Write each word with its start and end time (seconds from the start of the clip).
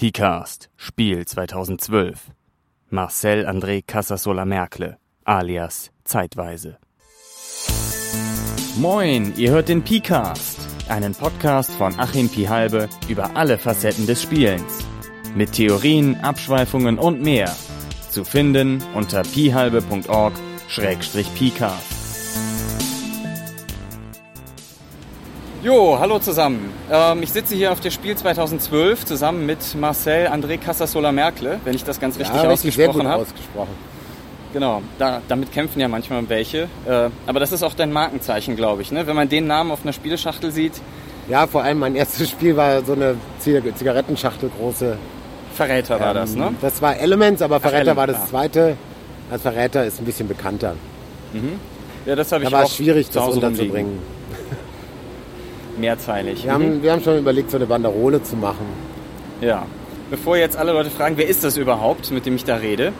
PCAST 0.00 0.70
Spiel 0.78 1.26
2012 1.26 2.30
Marcel 2.88 3.46
André 3.46 3.82
Casasola 3.86 4.46
Merkle 4.46 4.96
alias 5.26 5.90
Zeitweise 6.04 6.78
Moin, 8.78 9.34
ihr 9.36 9.50
hört 9.50 9.68
den 9.68 9.84
PCAST, 9.84 10.58
einen 10.88 11.14
Podcast 11.14 11.72
von 11.72 12.00
Achim 12.00 12.30
Pihalbe 12.30 12.88
über 13.10 13.36
alle 13.36 13.58
Facetten 13.58 14.06
des 14.06 14.22
Spielens. 14.22 14.86
Mit 15.34 15.52
Theorien, 15.52 16.18
Abschweifungen 16.22 16.98
und 16.98 17.20
mehr. 17.20 17.54
Zu 18.08 18.24
finden 18.24 18.82
unter 18.94 19.22
pihalbe.org-pcast. 19.22 21.89
Jo, 25.62 25.98
hallo 26.00 26.18
zusammen. 26.18 26.72
Ähm, 26.90 27.22
ich 27.22 27.32
sitze 27.32 27.54
hier 27.54 27.70
auf 27.70 27.80
der 27.80 27.90
Spiel 27.90 28.16
2012 28.16 29.04
zusammen 29.04 29.44
mit 29.44 29.58
Marcel 29.78 30.26
André 30.28 30.56
Casasola 30.56 31.12
Merkle, 31.12 31.60
wenn 31.64 31.74
ich 31.74 31.84
das 31.84 32.00
ganz 32.00 32.18
richtig 32.18 32.42
ja, 32.42 32.48
ausgesprochen 32.48 33.06
habe. 33.06 33.22
ausgesprochen. 33.24 33.90
Genau, 34.54 34.80
da, 34.98 35.20
damit 35.28 35.52
kämpfen 35.52 35.78
ja 35.80 35.86
manchmal 35.88 36.26
welche. 36.30 36.62
Äh, 36.88 37.10
aber 37.26 37.40
das 37.40 37.52
ist 37.52 37.62
auch 37.62 37.74
dein 37.74 37.92
Markenzeichen, 37.92 38.56
glaube 38.56 38.80
ich. 38.80 38.90
Ne? 38.90 39.06
Wenn 39.06 39.14
man 39.14 39.28
den 39.28 39.46
Namen 39.46 39.70
auf 39.70 39.80
einer 39.82 39.92
Spieleschachtel 39.92 40.50
sieht. 40.50 40.72
Ja, 41.28 41.46
vor 41.46 41.62
allem 41.62 41.78
mein 41.78 41.94
erstes 41.94 42.30
Spiel 42.30 42.56
war 42.56 42.82
so 42.82 42.94
eine 42.94 43.16
Zigarettenschachtel 43.38 44.50
große. 44.58 44.96
Verräter 45.54 46.00
war 46.00 46.14
das, 46.14 46.34
ne? 46.34 46.46
Ähm, 46.46 46.56
Das 46.62 46.80
war 46.80 46.96
Elements, 46.96 47.42
aber 47.42 47.60
Verräter 47.60 47.92
Ach, 47.92 47.96
war 47.96 48.06
das 48.06 48.30
zweite. 48.30 48.78
Als 49.30 49.42
Verräter 49.42 49.84
ist 49.84 50.00
ein 50.00 50.06
bisschen 50.06 50.26
bekannter. 50.26 50.74
Ja, 52.06 52.16
das 52.16 52.32
habe 52.32 52.44
ich 52.44 52.50
Da 52.50 52.56
war 52.56 52.64
auch 52.64 52.70
schwierig, 52.70 53.10
das 53.10 53.28
unterzubringen. 53.28 53.92
rumliegen. 53.92 54.19
Mehrzeilig. 55.80 56.44
Wir, 56.44 56.50
Mhm. 56.52 56.54
haben, 56.54 56.82
wir 56.82 56.92
haben 56.92 57.02
schon 57.02 57.18
überlegt, 57.18 57.50
so 57.50 57.56
eine 57.56 57.66
Banderole 57.66 58.22
zu 58.22 58.36
machen. 58.36 58.66
Ja. 59.40 59.64
Bevor 60.10 60.36
jetzt 60.36 60.56
alle 60.56 60.72
Leute 60.72 60.90
fragen, 60.90 61.16
wer 61.16 61.28
ist 61.28 61.44
das 61.44 61.56
überhaupt, 61.56 62.10
mit 62.10 62.26
dem 62.26 62.34
ich 62.36 62.44
da 62.44 62.56
rede, 62.56 62.92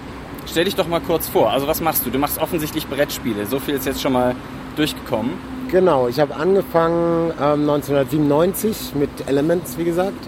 stell 0.46 0.64
dich 0.64 0.76
doch 0.76 0.86
mal 0.88 1.00
kurz 1.00 1.28
vor. 1.28 1.50
Also 1.50 1.66
was 1.66 1.80
machst 1.80 2.06
du? 2.06 2.10
Du 2.10 2.18
machst 2.18 2.38
offensichtlich 2.40 2.86
Brettspiele. 2.86 3.46
So 3.46 3.58
viel 3.58 3.74
ist 3.74 3.86
jetzt 3.86 4.00
schon 4.00 4.12
mal 4.12 4.34
durchgekommen. 4.76 5.32
Genau, 5.70 6.08
ich 6.08 6.18
habe 6.20 6.34
angefangen 6.36 7.32
ähm, 7.40 7.68
1997 7.68 8.94
mit 8.94 9.10
Elements, 9.26 9.76
wie 9.78 9.84
gesagt. 9.84 10.18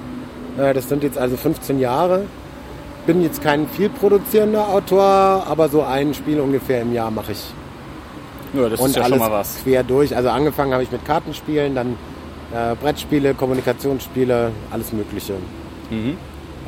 Äh, 0.59 0.75
das 0.75 0.89
sind 0.89 1.03
jetzt 1.03 1.19
also 1.19 1.37
15 1.37 1.79
Jahre. 1.81 2.25
Bin 3.07 3.23
jetzt 3.23 3.43
kein 3.43 3.69
viel 3.69 3.89
produzierender 3.89 4.69
Autor, 4.69 5.03
aber 5.49 5.69
so 5.69 5.83
ein 5.83 6.15
Spiel 6.15 6.41
ungefähr 6.41 6.83
im 6.83 6.93
Jahr 6.93 7.11
mache 7.11 7.33
ich. 7.33 7.43
Ja, 8.55 8.69
das 8.69 8.79
Und 8.81 8.91
ist 8.91 8.97
ja 8.97 9.03
alles 9.03 9.19
schon 9.19 9.29
mal 9.29 9.33
was. 9.33 9.59
quer 9.65 9.83
durch. 9.83 10.15
Also 10.15 10.29
angefangen 10.29 10.73
habe 10.73 10.83
ich 10.83 10.93
mit 10.93 11.05
Kartenspielen, 11.05 11.75
dann 11.75 11.97
äh, 12.55 12.75
Brettspiele, 12.77 13.35
Kommunikationsspiele, 13.35 14.51
alles 14.71 14.93
Mögliche. 14.93 15.35
Mhm. 15.91 16.17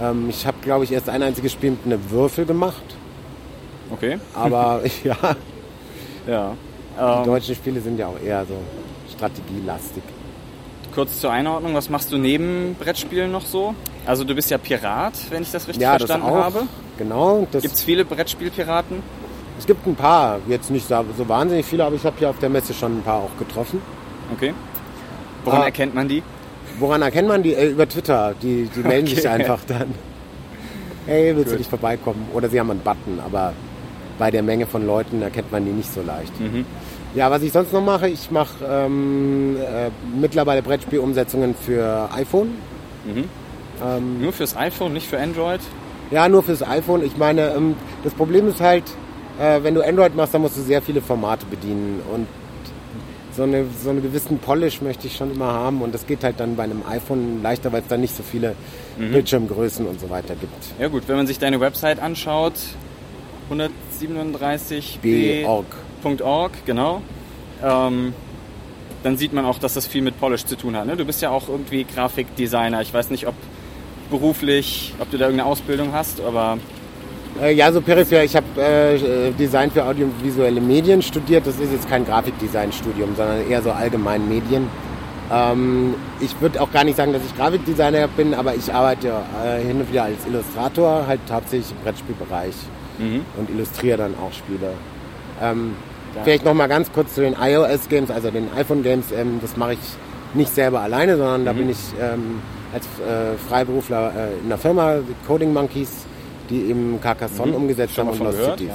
Ähm, 0.02 0.26
ich 0.28 0.46
habe, 0.46 0.56
glaube 0.62 0.84
ich, 0.84 0.92
erst 0.92 1.08
ein 1.08 1.22
einziges 1.22 1.52
Spiel 1.52 1.70
mit 1.72 1.80
einem 1.86 2.10
Würfel 2.10 2.44
gemacht. 2.46 2.82
Okay. 3.90 4.18
Aber 4.34 4.80
ja, 5.04 5.16
Ja. 6.26 6.52
die 6.98 7.00
Ähm, 7.20 7.24
deutschen 7.24 7.54
Spiele 7.54 7.80
sind 7.80 7.98
ja 7.98 8.06
auch 8.08 8.20
eher 8.24 8.44
so 8.46 8.54
strategielastig. 9.14 10.02
kurz 10.94 11.20
zur 11.20 11.30
Einordnung, 11.32 11.74
was 11.74 11.90
machst 11.90 12.12
du 12.12 12.18
neben 12.18 12.76
Brettspielen 12.78 13.30
noch 13.32 13.44
so? 13.44 13.74
Also 14.06 14.22
du 14.24 14.34
bist 14.34 14.50
ja 14.50 14.58
Pirat, 14.58 15.14
wenn 15.30 15.42
ich 15.42 15.50
das 15.50 15.66
richtig 15.66 15.82
Ja, 15.82 15.92
das 15.98 16.02
verstanden 16.08 16.26
auch. 16.28 16.44
habe. 16.44 16.62
Genau. 16.98 17.46
Das, 17.50 17.62
Gibt 17.62 17.74
es 17.74 17.82
viele 17.82 18.04
Brettspielpiraten? 18.04 19.02
es 19.58 19.66
gibt 19.66 19.86
ein 19.86 19.94
paar, 19.94 20.40
jetzt 20.48 20.70
nicht 20.70 20.86
so 20.88 21.04
so 21.16 21.28
wahnsinnig 21.28 21.64
viele, 21.64 21.84
aber 21.84 21.94
ich 21.94 22.04
habe 22.04 22.16
hier 22.18 22.28
auf 22.28 22.38
der 22.40 22.48
Messe 22.50 22.74
schon 22.74 22.98
ein 22.98 23.02
paar 23.02 23.22
auch 23.22 23.38
getroffen. 23.38 23.80
Okay. 24.32 24.52
Woran 25.44 25.62
Ah. 25.62 25.64
erkennt 25.66 25.94
man 25.94 26.08
die? 26.08 26.22
Woran 26.78 27.02
erkennt 27.02 27.28
man 27.28 27.42
die? 27.42 27.54
Äh, 27.54 27.70
über 27.70 27.88
Twitter. 27.88 28.34
Die, 28.42 28.68
die 28.74 28.80
melden 28.80 29.06
sich 29.06 29.18
Okay. 29.20 29.28
einfach 29.28 29.60
dann. 29.66 29.94
Hey, 31.06 31.32
willst 31.36 31.46
du 31.48 31.50
Gut. 31.52 31.58
nicht 31.58 31.70
vorbeikommen? 31.70 32.26
Oder 32.32 32.48
sie 32.48 32.58
haben 32.58 32.70
einen 32.70 32.80
Button, 32.80 33.20
aber 33.24 33.52
bei 34.18 34.30
der 34.30 34.42
Menge 34.42 34.66
von 34.66 34.86
Leuten 34.86 35.20
erkennt 35.22 35.52
man 35.52 35.64
die 35.64 35.70
nicht 35.72 35.92
so 35.92 36.00
leicht. 36.02 36.38
Mhm. 36.40 36.64
Ja, 37.14 37.30
was 37.30 37.42
ich 37.42 37.52
sonst 37.52 37.72
noch 37.72 37.82
mache, 37.84 38.08
ich 38.08 38.30
mache 38.30 38.64
ähm, 38.68 39.56
äh, 39.58 39.90
mittlerweile 40.18 40.62
Brettspielumsetzungen 40.62 41.54
für 41.54 42.08
iPhone. 42.14 42.48
Mhm. 43.04 43.24
Ähm, 43.84 44.22
Nur 44.22 44.32
fürs 44.32 44.56
iPhone, 44.56 44.92
nicht 44.94 45.06
für 45.08 45.18
Android? 45.20 45.60
ja, 46.10 46.28
nur 46.28 46.42
fürs 46.42 46.62
iPhone. 46.62 47.04
Ich 47.04 47.16
meine, 47.16 47.50
ähm, 47.54 47.74
das 48.02 48.14
Problem 48.14 48.48
ist 48.48 48.60
halt, 48.60 48.84
äh, 49.40 49.62
wenn 49.62 49.74
du 49.74 49.82
Android 49.86 50.14
machst, 50.16 50.32
dann 50.34 50.42
musst 50.42 50.56
du 50.56 50.62
sehr 50.62 50.80
viele 50.80 51.00
Formate 51.02 51.44
bedienen. 51.46 52.00
Und 52.12 52.26
so, 53.36 53.42
eine, 53.44 53.66
so 53.82 53.90
einen 53.90 54.02
gewissen 54.02 54.38
Polish 54.38 54.80
möchte 54.80 55.06
ich 55.06 55.16
schon 55.16 55.32
immer 55.34 55.52
haben. 55.52 55.82
Und 55.82 55.94
das 55.94 56.06
geht 56.06 56.24
halt 56.24 56.40
dann 56.40 56.56
bei 56.56 56.64
einem 56.64 56.82
iPhone 56.88 57.42
leichter, 57.42 57.70
weil 57.72 57.82
es 57.82 57.88
dann 57.88 58.00
nicht 58.00 58.16
so 58.16 58.22
viele 58.22 58.54
Mhm. 58.96 59.10
Bildschirmgrößen 59.10 59.84
und 59.86 59.98
so 60.00 60.08
weiter 60.08 60.36
gibt. 60.36 60.54
Ja 60.78 60.86
gut, 60.86 61.02
wenn 61.08 61.16
man 61.16 61.26
sich 61.26 61.40
deine 61.40 61.58
Website 61.58 61.98
anschaut, 62.00 62.52
137b.org, 63.50 65.66
B-Org. 66.18 66.52
genau, 66.64 67.02
ähm, 67.62 68.12
dann 69.02 69.16
sieht 69.16 69.32
man 69.32 69.44
auch, 69.44 69.58
dass 69.58 69.74
das 69.74 69.86
viel 69.86 70.02
mit 70.02 70.18
Polish 70.18 70.44
zu 70.44 70.56
tun 70.56 70.76
hat. 70.76 70.86
Ne? 70.86 70.96
Du 70.96 71.04
bist 71.04 71.20
ja 71.22 71.30
auch 71.30 71.48
irgendwie 71.48 71.84
Grafikdesigner. 71.84 72.80
Ich 72.80 72.92
weiß 72.94 73.10
nicht, 73.10 73.26
ob 73.26 73.34
beruflich, 74.10 74.94
ob 74.98 75.10
du 75.10 75.18
da 75.18 75.26
irgendeine 75.26 75.50
Ausbildung 75.50 75.92
hast, 75.92 76.20
aber 76.20 76.58
ja, 77.42 77.72
so 77.72 77.80
peripher. 77.80 78.22
Ich 78.24 78.36
habe 78.36 78.46
äh, 78.58 78.94
äh, 79.28 79.32
Design 79.32 79.70
für 79.70 79.84
audiovisuelle 79.84 80.60
Medien 80.60 81.02
studiert. 81.02 81.46
Das 81.46 81.58
ist 81.58 81.72
jetzt 81.72 81.88
kein 81.88 82.04
Grafikdesign-Studium, 82.04 83.14
sondern 83.16 83.48
eher 83.48 83.62
so 83.62 83.70
allgemein 83.72 84.28
Medien. 84.28 84.68
Ähm, 85.32 85.94
ich 86.20 86.38
würde 86.40 86.60
auch 86.60 86.70
gar 86.70 86.84
nicht 86.84 86.96
sagen, 86.96 87.12
dass 87.12 87.22
ich 87.24 87.36
Grafikdesigner 87.36 88.08
bin, 88.08 88.34
aber 88.34 88.54
ich 88.54 88.72
arbeite 88.72 89.08
äh, 89.44 89.60
hin 89.66 89.80
und 89.80 89.90
wieder 89.90 90.04
als 90.04 90.26
Illustrator, 90.26 91.06
halt 91.06 91.20
hauptsächlich 91.30 91.70
im 91.72 91.78
Brettspielbereich 91.82 92.54
mhm. 92.98 93.22
und 93.38 93.50
illustriere 93.50 93.96
dann 93.98 94.14
auch 94.14 94.32
Spiele. 94.32 94.72
Ähm, 95.42 95.74
Ja. 96.14 96.22
Vielleicht 96.22 96.44
noch 96.44 96.54
mal 96.54 96.68
ganz 96.68 96.92
kurz 96.92 97.14
zu 97.16 97.22
den 97.22 97.34
iOS-Games, 97.34 98.08
also 98.12 98.30
den 98.30 98.46
iPhone-Games. 98.56 99.06
Ähm, 99.10 99.38
das 99.42 99.56
mache 99.56 99.72
ich 99.72 99.78
nicht 100.34 100.54
selber 100.54 100.78
alleine, 100.80 101.16
sondern 101.16 101.44
da 101.44 101.52
Mhm. 101.52 101.56
bin 101.58 101.70
ich 101.70 101.78
ähm, 102.00 102.40
als 102.72 102.84
äh, 102.86 103.36
Freiberufler 103.48 104.12
äh, 104.16 104.40
in 104.42 104.48
der 104.48 104.58
Firma, 104.58 104.96
Coding 105.26 105.52
Monkeys, 105.52 105.90
die 106.50 106.62
eben 106.70 106.98
Carcassonne 107.00 107.52
Mhm. 107.52 107.56
umgesetzt 107.58 107.96
haben 107.98 108.08
und 108.10 108.18
Lost 108.20 108.38
gehört, 108.38 108.58
Cities. 108.58 108.74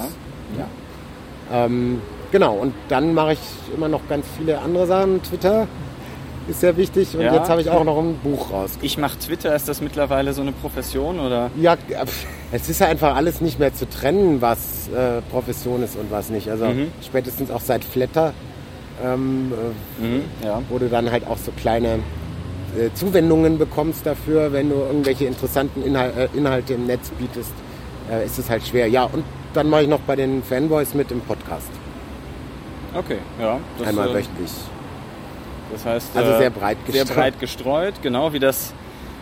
ja. 0.58 1.66
Ähm, 1.66 2.02
genau, 2.32 2.54
und 2.56 2.74
dann 2.90 3.14
mache 3.14 3.34
ich 3.34 3.40
immer 3.76 3.88
noch 3.88 4.02
ganz 4.08 4.26
viele 4.38 4.60
andere 4.60 4.86
Sachen. 4.88 5.22
Twitter 5.24 5.68
ist 6.48 6.62
sehr 6.62 6.76
wichtig 6.78 7.14
und 7.16 7.22
jetzt 7.22 7.50
habe 7.50 7.62
ich 7.62 7.70
auch 7.70 7.84
noch 7.84 7.98
ein 8.00 8.16
Buch 8.24 8.52
raus. 8.52 8.72
ich 8.82 8.98
mache 8.98 9.18
Twitter. 9.20 9.56
Ist 9.56 9.68
das 9.70 9.82
mittlerweile 9.82 10.34
so 10.34 10.42
eine 10.42 10.52
Profession 10.52 11.20
oder? 11.20 11.52
Ja, 11.60 11.76
es 12.52 12.70
ist 12.70 12.80
ja 12.82 12.88
einfach 12.88 13.16
alles 13.16 13.42
nicht 13.42 13.60
mehr 13.60 13.74
zu 13.74 13.88
trennen, 13.90 14.42
was 14.42 14.88
äh, 14.90 15.22
Profession 15.32 15.84
ist 15.84 15.96
und 15.96 16.12
was 16.12 16.30
nicht. 16.30 16.50
Also 16.50 16.66
Mhm. 16.66 16.88
spätestens 17.06 17.52
auch 17.52 17.62
seit 17.62 17.84
Flatter, 17.84 18.34
ähm, 19.04 19.52
äh, 20.00 20.04
Mhm. 20.04 20.22
Ja. 20.44 20.62
wo 20.70 20.78
du 20.80 20.88
dann 20.90 21.12
halt 21.12 21.26
auch 21.28 21.38
so 21.38 21.52
kleine 21.52 22.00
äh, 22.78 22.94
Zuwendungen 22.94 23.58
bekommst 23.58 24.06
dafür, 24.06 24.52
wenn 24.54 24.70
du 24.70 24.76
irgendwelche 24.76 25.26
interessanten 25.26 25.84
Inhal 25.84 26.12
äh, 26.34 26.38
Inhalte 26.38 26.74
im 26.74 26.86
Netz 26.86 27.10
bietest, 27.18 27.52
äh, 28.12 28.26
ist 28.26 28.38
es 28.40 28.50
halt 28.50 28.66
schwer. 28.68 28.88
Ja, 28.88 29.04
und 29.04 29.24
dann 29.54 29.70
mache 29.70 29.84
ich 29.84 29.88
noch 29.90 30.02
bei 30.02 30.16
den 30.16 30.44
Fanboys 30.44 30.94
mit 30.94 31.12
im 31.12 31.22
Podcast. 31.22 31.70
Okay, 32.94 33.18
ja. 33.40 33.60
Das, 33.78 33.88
Einmal 33.88 34.10
äh, 34.10 34.14
wöchentlich. 34.16 34.52
Das 35.72 35.86
heißt, 35.86 36.18
Also 36.18 36.38
sehr 36.38 36.50
breit 36.50 36.78
sehr 36.88 37.04
gestreut. 37.04 37.16
breit 37.18 37.40
gestreut, 37.40 37.94
genau 38.02 38.34
wie 38.34 38.40
das, 38.40 38.74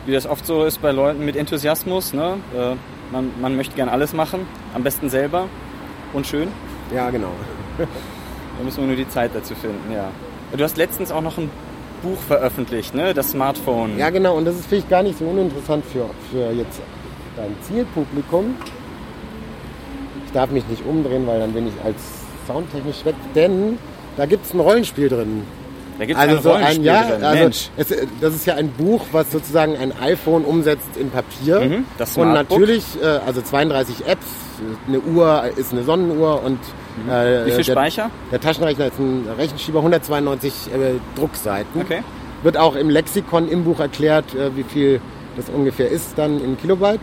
wie 0.05 0.13
das 0.13 0.25
oft 0.25 0.45
so 0.45 0.63
ist 0.63 0.81
bei 0.81 0.91
Leuten 0.91 1.25
mit 1.25 1.35
Enthusiasmus. 1.35 2.13
Ne? 2.13 2.37
Man, 3.11 3.31
man 3.41 3.57
möchte 3.57 3.75
gern 3.75 3.89
alles 3.89 4.13
machen, 4.13 4.47
am 4.73 4.81
besten 4.83 5.09
selber 5.09 5.47
und 6.13 6.25
schön. 6.25 6.47
Ja, 6.95 7.09
genau. 7.09 7.31
Da 7.77 8.63
müssen 8.63 8.79
wir 8.79 8.87
nur 8.87 8.95
die 8.95 9.09
Zeit 9.09 9.31
dazu 9.33 9.55
finden, 9.55 9.91
ja. 9.93 10.05
Du 10.55 10.63
hast 10.63 10.77
letztens 10.77 11.11
auch 11.11 11.21
noch 11.21 11.37
ein 11.37 11.49
Buch 12.01 12.17
veröffentlicht, 12.27 12.93
ne? 12.95 13.13
Das 13.13 13.31
Smartphone. 13.31 13.97
Ja, 13.97 14.09
genau. 14.09 14.35
Und 14.35 14.45
das 14.45 14.55
ist 14.55 14.67
vielleicht 14.67 14.89
gar 14.89 15.03
nicht 15.03 15.17
so 15.19 15.25
uninteressant 15.25 15.83
für, 15.91 16.05
für 16.31 16.51
jetzt 16.51 16.79
dein 17.35 17.55
Zielpublikum. 17.63 18.55
Ich 20.25 20.31
darf 20.33 20.51
mich 20.51 20.67
nicht 20.67 20.85
umdrehen, 20.85 21.25
weil 21.27 21.39
dann 21.39 21.53
bin 21.53 21.67
ich 21.67 21.73
als 21.83 21.97
soundtechnisch 22.47 23.05
weg. 23.05 23.15
Denn 23.35 23.77
da 24.17 24.25
gibt 24.25 24.45
es 24.45 24.53
ein 24.53 24.59
Rollenspiel 24.59 25.09
drin. 25.09 25.43
da 25.99 26.05
gibt 26.05 26.19
es 26.19 26.23
Also 26.27 26.35
ein 26.37 26.43
so 26.43 26.49
ein 26.51 26.55
Rollenspiel 26.55 26.85
ja, 26.85 27.03
drin. 27.03 27.23
also 27.23 27.69
es, 27.77 27.95
das 28.21 28.35
ist 28.35 28.45
ja 28.45 28.55
ein 28.55 28.69
Buch, 28.71 29.05
was 29.11 29.31
sozusagen 29.31 29.77
ein 29.77 29.93
iPhone 29.99 30.43
umsetzt 30.45 30.89
in 30.99 31.09
Papier. 31.09 31.61
Mhm, 31.61 31.85
das 31.97 32.17
und 32.17 32.23
Smartbook. 32.23 32.59
natürlich, 32.59 32.83
äh, 33.01 33.05
also 33.25 33.41
32 33.41 34.05
Apps, 34.07 34.25
eine 34.87 34.99
Uhr 34.99 35.43
ist 35.55 35.71
eine 35.71 35.83
Sonnenuhr 35.83 36.43
und 36.43 36.59
äh, 37.09 37.41
Mhm. 37.41 37.45
Wie 37.47 37.51
viel 37.51 37.63
der, 37.63 37.71
Speicher? 37.73 38.09
der 38.31 38.39
Taschenrechner 38.41 38.87
ist 38.87 38.99
ein 38.99 39.27
Rechenschieber, 39.37 39.79
192 39.79 40.53
äh, 40.73 40.77
Druckseiten. 41.15 41.81
Okay. 41.81 42.03
Wird 42.43 42.57
auch 42.57 42.75
im 42.75 42.89
Lexikon 42.89 43.47
im 43.49 43.63
Buch 43.63 43.79
erklärt, 43.79 44.33
äh, 44.35 44.55
wie 44.55 44.63
viel 44.63 45.01
das 45.35 45.49
ungefähr 45.49 45.89
ist 45.89 46.17
dann 46.17 46.39
in 46.43 46.57
Kilobyte. 46.59 47.01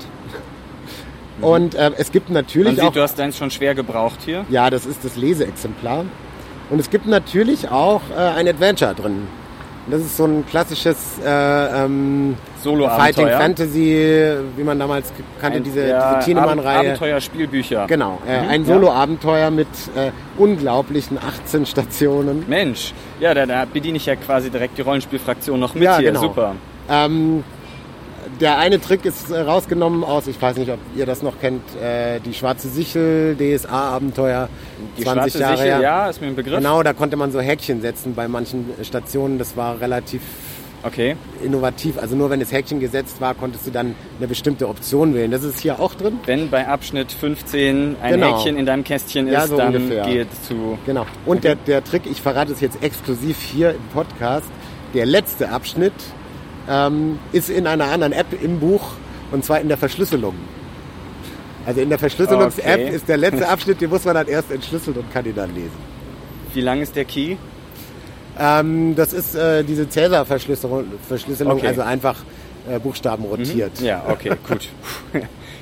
Und 1.40 1.74
äh, 1.74 1.90
es 1.98 2.12
gibt 2.12 2.28
Mhm. 2.28 2.34
Man 2.34 2.42
natürlich 2.44 2.74
sieht, 2.74 2.82
auch, 2.84 2.92
du 2.92 3.02
hast 3.02 3.18
deins 3.18 3.36
schon 3.36 3.50
schwer 3.50 3.74
gebraucht 3.74 4.20
hier. 4.24 4.44
ja, 4.50 4.70
das 4.70 4.86
ist 4.86 5.04
das 5.04 5.16
Leseexemplar. 5.16 6.04
Und 6.70 6.78
es 6.80 6.90
gibt 6.90 7.06
natürlich 7.06 7.68
auch 7.68 8.00
äh, 8.10 8.20
ein 8.20 8.48
Adventure 8.48 8.94
drin. 8.94 9.26
Und 9.86 9.92
das 9.92 10.00
ist 10.00 10.16
so 10.16 10.24
ein 10.24 10.44
klassisches 10.48 10.96
äh, 11.22 11.84
ähm, 11.84 12.36
Solo-Abenteuer. 12.62 13.04
Fighting 13.04 13.28
Fantasy, 13.28 14.34
wie 14.56 14.62
man 14.62 14.78
damals 14.78 15.12
kannte, 15.40 15.58
Ein- 15.58 15.64
diese, 15.64 15.86
ja, 15.86 16.14
diese 16.14 16.24
Tienemann-Reihe. 16.26 16.78
Abenteuerspielbücher. 16.78 17.86
Genau, 17.86 18.18
äh, 18.26 18.40
Mhm, 18.42 18.48
ein 18.48 18.64
ja. 18.64 18.74
Solo-Abenteuer 18.74 19.50
mit 19.50 19.68
äh, 19.94 20.10
unglaublichen 20.38 21.18
18 21.18 21.66
Stationen. 21.66 22.44
Mensch, 22.48 22.94
ja, 23.20 23.34
da, 23.34 23.44
da 23.44 23.66
bediene 23.70 23.98
ich 23.98 24.06
ja 24.06 24.16
quasi 24.16 24.48
direkt 24.50 24.78
die 24.78 24.82
Rollenspielfraktion 24.82 25.60
noch 25.60 25.74
mit 25.74 25.82
Ja, 25.82 25.98
hier. 25.98 26.08
genau. 26.12 26.22
Super. 26.22 26.54
Ähm, 26.88 27.44
der 28.40 28.58
eine 28.58 28.80
Trick 28.80 29.04
ist 29.04 29.30
äh, 29.30 29.40
rausgenommen 29.40 30.04
aus, 30.04 30.26
ich 30.26 30.40
weiß 30.40 30.56
nicht, 30.56 30.70
ob 30.70 30.78
ihr 30.96 31.06
das 31.06 31.22
noch 31.22 31.40
kennt, 31.40 31.62
äh, 31.82 32.20
die 32.20 32.34
Schwarze 32.34 32.68
Sichel, 32.68 33.36
DSA-Abenteuer, 33.36 34.48
Die 34.98 35.02
20 35.04 35.32
schwarze 35.32 35.38
Jahre 35.40 35.56
Sichel, 35.56 35.82
ja, 35.82 36.08
ist 36.08 36.20
mir 36.20 36.28
ein 36.28 36.36
Begriff. 36.36 36.56
Genau, 36.58 36.82
da 36.82 36.92
konnte 36.92 37.16
man 37.16 37.32
so 37.32 37.40
Häkchen 37.40 37.80
setzen 37.80 38.14
bei 38.14 38.28
manchen 38.28 38.66
Stationen. 38.82 39.38
Das 39.38 39.56
war 39.56 39.80
relativ 39.80 40.20
Okay. 40.86 41.16
innovativ. 41.42 41.96
Also 41.98 42.14
nur 42.14 42.28
wenn 42.28 42.40
das 42.40 42.52
Häkchen 42.52 42.78
gesetzt 42.78 43.18
war, 43.20 43.32
konntest 43.34 43.66
du 43.66 43.70
dann 43.70 43.94
eine 44.18 44.28
bestimmte 44.28 44.68
Option 44.68 45.14
wählen. 45.14 45.30
Das 45.30 45.42
ist 45.42 45.60
hier 45.60 45.80
auch 45.80 45.94
drin. 45.94 46.18
Wenn 46.26 46.50
bei 46.50 46.68
Abschnitt 46.68 47.10
15 47.10 47.96
ein 48.02 48.12
Genau. 48.12 48.36
Häkchen 48.38 48.58
in 48.58 48.66
deinem 48.66 48.84
Kästchen 48.84 49.26
Ja, 49.26 49.44
ist, 49.44 49.48
so 49.48 49.56
dann 49.56 49.68
ungefähr. 49.74 50.04
geht 50.04 50.28
zu. 50.46 50.78
Genau. 50.84 51.06
Und 51.24 51.42
der, 51.44 51.54
der 51.54 51.82
Trick, 51.84 52.02
ich 52.04 52.20
verrate 52.20 52.52
es 52.52 52.60
jetzt 52.60 52.82
exklusiv 52.82 53.38
hier 53.40 53.70
im 53.70 53.80
Podcast, 53.94 54.46
der 54.92 55.06
letzte 55.06 55.48
Abschnitt 55.48 55.94
ähm, 56.68 57.18
ist 57.32 57.50
in 57.50 57.66
einer 57.66 57.84
anderen 57.86 58.12
App 58.12 58.26
im 58.42 58.60
Buch 58.60 58.92
und 59.32 59.44
zwar 59.44 59.60
in 59.60 59.68
der 59.68 59.76
Verschlüsselung. 59.76 60.34
Also 61.66 61.80
in 61.80 61.88
der 61.88 61.98
Verschlüsselungs-App 61.98 62.80
Okay. 62.80 62.94
ist 62.94 63.08
der 63.08 63.16
letzte 63.16 63.48
Abschnitt, 63.54 63.80
den 63.80 63.90
muss 63.90 64.04
man 64.04 64.14
dann 64.14 64.28
erst 64.28 64.50
entschlüsseln 64.50 64.96
und 64.96 65.10
kann 65.12 65.24
ihn 65.24 65.34
dann 65.34 65.54
lesen. 65.54 65.94
Wie 66.52 66.60
lang 66.60 66.80
ist 66.82 66.94
der 66.94 67.04
Key? 67.06 67.36
Ähm, 68.38 68.94
das 68.96 69.12
ist 69.12 69.34
äh, 69.34 69.62
diese 69.64 69.88
Cäsar-Verschlüsselung, 69.88 70.84
Verschlüsselung, 71.08 71.54
Okay. 71.54 71.68
also 71.68 71.82
einfach 71.82 72.16
äh, 72.70 72.78
Buchstaben 72.78 73.24
rotiert. 73.24 73.80
Ja, 73.80 74.04
okay, 74.08 74.32
gut. 74.48 74.68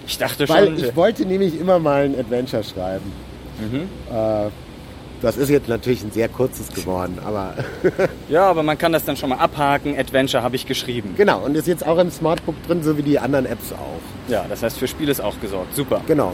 Ich 0.06 0.18
dachte 0.18 0.48
Weil 0.48 0.66
schon. 0.66 0.78
ich 0.84 0.96
wollte 0.96 1.24
nämlich 1.24 1.58
immer 1.60 1.78
mal 1.78 2.04
ein 2.04 2.18
Adventure 2.18 2.64
schreiben. 2.64 3.12
Mhm. 3.60 3.82
Äh, 4.14 4.48
das 5.22 5.36
ist 5.36 5.48
jetzt 5.48 5.68
natürlich 5.68 6.02
ein 6.02 6.10
sehr 6.10 6.28
kurzes 6.28 6.68
geworden, 6.68 7.18
aber 7.24 7.54
Ja, 8.28 8.46
aber 8.50 8.62
man 8.62 8.76
kann 8.76 8.92
das 8.92 9.04
dann 9.04 9.16
schon 9.16 9.30
mal 9.30 9.36
abhaken. 9.38 9.96
Adventure 9.98 10.42
habe 10.42 10.56
ich 10.56 10.66
geschrieben. 10.66 11.14
genau. 11.16 11.40
Und 11.40 11.56
ist 11.56 11.66
jetzt 11.66 11.86
auch 11.86 11.98
im 11.98 12.10
Smartbook 12.10 12.54
drin, 12.66 12.82
so 12.82 12.98
wie 12.98 13.02
die 13.02 13.18
anderen 13.18 13.46
Apps 13.46 13.72
auch. 13.72 14.00
Ja, 14.30 14.44
das 14.48 14.62
heißt, 14.62 14.78
für 14.78 14.88
Spiel 14.88 15.08
ist 15.08 15.20
auch 15.20 15.40
gesorgt. 15.40 15.74
Super. 15.74 16.00
Genau. 16.06 16.32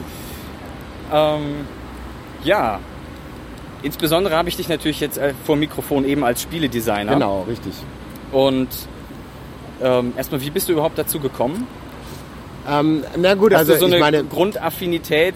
Ähm, 1.12 1.66
ja. 2.44 2.80
Insbesondere 3.82 4.34
habe 4.36 4.48
ich 4.48 4.56
dich 4.56 4.68
natürlich 4.68 5.00
jetzt 5.00 5.18
äh, 5.18 5.34
vor 5.44 5.56
Mikrofon 5.56 6.04
eben 6.04 6.24
als 6.24 6.42
Spieledesigner. 6.42 7.12
Genau, 7.14 7.42
richtig. 7.42 7.74
Und 8.32 8.68
ähm, 9.80 10.12
erstmal, 10.16 10.40
wie 10.40 10.50
bist 10.50 10.68
du 10.68 10.72
überhaupt 10.72 10.98
dazu 10.98 11.20
gekommen? 11.20 11.66
Ähm, 12.68 13.04
na 13.16 13.34
gut, 13.34 13.52
Hast 13.52 13.60
also 13.60 13.74
du 13.74 13.78
so 13.78 13.86
ich 13.86 13.92
eine 13.92 14.00
meine, 14.00 14.24
Grundaffinität 14.24 15.34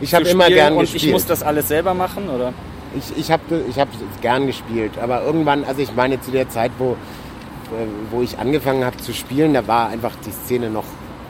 ich 0.00 0.14
habe 0.14 0.28
immer 0.28 0.44
spielen 0.44 0.58
gern 0.58 0.72
und 0.74 0.80
gespielt. 0.80 1.04
ich 1.04 1.12
muss 1.12 1.26
das 1.26 1.42
alles 1.42 1.68
selber 1.68 1.94
machen, 1.94 2.28
oder? 2.28 2.52
Ich, 2.96 3.16
ich 3.16 3.30
habe 3.30 3.42
ich 3.68 3.78
hab 3.78 3.88
gern 4.20 4.46
gespielt, 4.46 4.92
aber 5.00 5.22
irgendwann, 5.22 5.64
also 5.64 5.82
ich 5.82 5.94
meine 5.94 6.20
zu 6.20 6.30
der 6.30 6.48
Zeit, 6.48 6.72
wo, 6.78 6.92
äh, 6.92 7.86
wo 8.10 8.22
ich 8.22 8.38
angefangen 8.38 8.84
habe 8.84 8.96
zu 8.96 9.12
spielen, 9.12 9.54
da 9.54 9.66
war 9.66 9.88
einfach 9.88 10.12
die 10.26 10.30
Szene 10.30 10.70
noch 10.70 10.84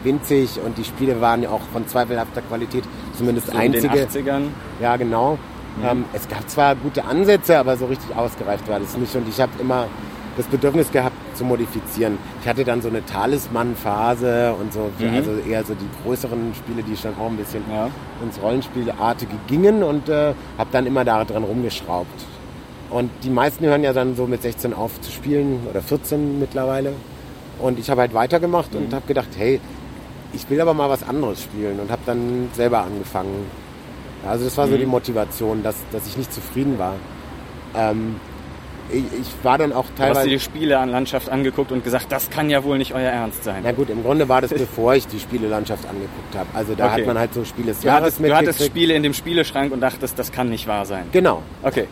winzig 0.04 0.60
und 0.64 0.78
die 0.78 0.84
Spiele 0.84 1.20
waren 1.20 1.42
ja 1.42 1.50
auch 1.50 1.62
von 1.72 1.86
zweifelhafter 1.86 2.42
Qualität, 2.42 2.84
zumindest 3.16 3.48
So 3.48 3.58
in 3.58 3.72
den 3.72 3.88
einzige. 3.90 4.30
80ern. 4.30 4.42
Ja, 4.80 4.96
genau. 4.96 5.38
Ähm, 5.84 6.04
es 6.12 6.28
gab 6.28 6.48
zwar 6.48 6.74
gute 6.74 7.04
Ansätze, 7.04 7.58
aber 7.58 7.76
so 7.76 7.86
richtig 7.86 8.14
ausgereift 8.16 8.68
war 8.68 8.80
das 8.80 8.96
nicht 8.96 9.14
und 9.14 9.28
ich 9.28 9.40
habe 9.40 9.52
immer 9.60 9.86
das 10.38 10.46
Bedürfnis 10.46 10.90
gehabt 10.90 11.16
zu 11.36 11.44
modifizieren. 11.44 12.16
Ich 12.40 12.48
hatte 12.48 12.64
dann 12.64 12.80
so 12.80 12.88
eine 12.88 13.04
Talisman-Phase 13.04 14.54
und 14.58 14.72
so, 14.72 14.90
Mhm. 14.98 15.14
also 15.14 15.30
eher 15.48 15.64
so 15.64 15.74
die 15.74 15.88
größeren 16.04 16.54
Spiele, 16.54 16.82
die 16.82 16.96
schon 16.96 17.12
auch 17.20 17.26
ein 17.28 17.36
bisschen 17.36 17.62
Ja. 17.70 17.90
ins 18.22 18.40
Rollenspielartige 18.40 19.32
gingen 19.48 19.82
und 19.82 20.08
äh, 20.08 20.32
habe 20.56 20.70
dann 20.72 20.86
immer 20.86 21.04
da 21.04 21.24
dran 21.24 21.44
rumgeschraubt. 21.44 22.24
Und 22.90 23.10
die 23.22 23.30
meisten 23.30 23.66
hören 23.66 23.82
ja 23.84 23.92
dann 23.92 24.16
so 24.16 24.26
mit 24.26 24.40
16 24.42 24.72
auf 24.72 24.98
zu 25.02 25.10
spielen 25.12 25.66
oder 25.68 25.82
14 25.82 26.38
mittlerweile. 26.38 26.92
Und 27.58 27.78
ich 27.78 27.90
habe 27.90 28.00
halt 28.02 28.14
weitergemacht 28.14 28.74
und 28.74 28.94
habe 28.94 29.06
gedacht, 29.06 29.28
hey, 29.36 29.60
ich 30.32 30.48
will 30.48 30.60
aber 30.60 30.72
mal 30.72 30.88
was 30.88 31.06
anderes 31.06 31.42
spielen 31.42 31.80
und 31.80 31.90
habe 31.90 32.02
dann 32.06 32.48
selber 32.54 32.82
angefangen. 32.84 33.46
Also 34.26 34.44
das 34.44 34.56
war 34.56 34.68
so 34.68 34.76
die 34.76 34.86
Motivation, 34.86 35.62
dass, 35.62 35.76
dass 35.92 36.06
ich 36.06 36.16
nicht 36.16 36.32
zufrieden 36.32 36.78
war. 36.78 36.94
Ähm, 37.76 38.16
ich, 38.90 39.04
ich 39.20 39.44
war 39.44 39.58
dann 39.58 39.72
auch 39.72 39.84
Du 39.84 39.90
hast 39.90 39.98
dir 39.98 40.02
teilweise... 40.04 40.28
die 40.30 40.40
Spielelandschaft 40.40 41.28
angeguckt 41.28 41.72
und 41.72 41.84
gesagt, 41.84 42.06
das 42.10 42.30
kann 42.30 42.50
ja 42.50 42.64
wohl 42.64 42.78
nicht 42.78 42.94
euer 42.94 43.10
Ernst 43.10 43.44
sein. 43.44 43.60
Na 43.64 43.72
gut, 43.72 43.90
im 43.90 44.02
Grunde 44.02 44.28
war 44.28 44.40
das 44.40 44.50
bevor 44.50 44.94
ich 44.94 45.06
die 45.06 45.18
Spielelandschaft 45.18 45.84
angeguckt 45.86 46.36
habe. 46.36 46.48
Also 46.54 46.74
da 46.74 46.86
Okay. 46.86 47.00
hat 47.02 47.06
man 47.06 47.18
halt 47.18 47.34
so 47.34 47.44
Spiele 47.44 47.68
des 47.68 47.82
Jahres 47.82 48.14
hattest, 48.14 48.20
du 48.20 48.34
hattest. 48.34 48.64
Spiele 48.64 48.94
in 48.94 49.02
dem 49.02 49.14
Spieleschrank 49.14 49.72
und 49.72 49.80
dachtest, 49.80 50.18
das 50.18 50.32
kann 50.32 50.48
nicht 50.48 50.66
wahr 50.66 50.86
sein. 50.86 51.04
Genau. 51.12 51.42
Okay. 51.62 51.86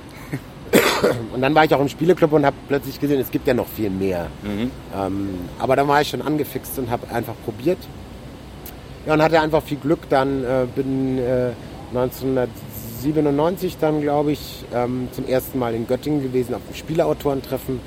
Und 1.33 1.43
dann 1.43 1.55
war 1.55 1.65
ich 1.65 1.75
auch 1.75 1.81
im 1.81 1.89
Spieleclub 1.89 2.33
und 2.33 2.45
habe 2.45 2.57
plötzlich 2.67 2.99
gesehen, 2.99 3.21
es 3.21 3.31
gibt 3.31 3.47
ja 3.47 3.55
noch 3.55 3.69
viel 3.69 3.89
mehr. 3.91 4.27
Mhm. 4.43 4.71
Ähm, 4.97 5.29
aber 5.59 5.77
dann 5.77 5.87
war 5.87 6.01
ich 6.01 6.09
schon 6.09 6.23
angefixt 6.23 6.79
und 6.79 6.91
habe 6.91 7.07
einfach 7.15 7.35
probiert. 7.45 7.79
Ja, 9.07 9.15
und 9.15 9.23
hatte 9.23 9.41
einfach 9.41 9.63
viel 9.63 9.77
Glück. 9.77 10.09
Dann 10.09 10.43
äh, 10.43 10.67
bin 10.75 11.19
äh, 11.19 11.51
1997 11.95 12.66
dann, 13.79 14.01
glaube 14.01 14.33
ich, 14.33 14.65
ähm, 14.75 15.09
zum 15.13 15.27
ersten 15.27 15.59
Mal 15.59 15.75
in 15.75 15.87
Göttingen 15.87 16.23
gewesen 16.23 16.55
auf 16.55 16.63
dem 16.69 16.75
Spieleautorentreffen. 16.75 17.81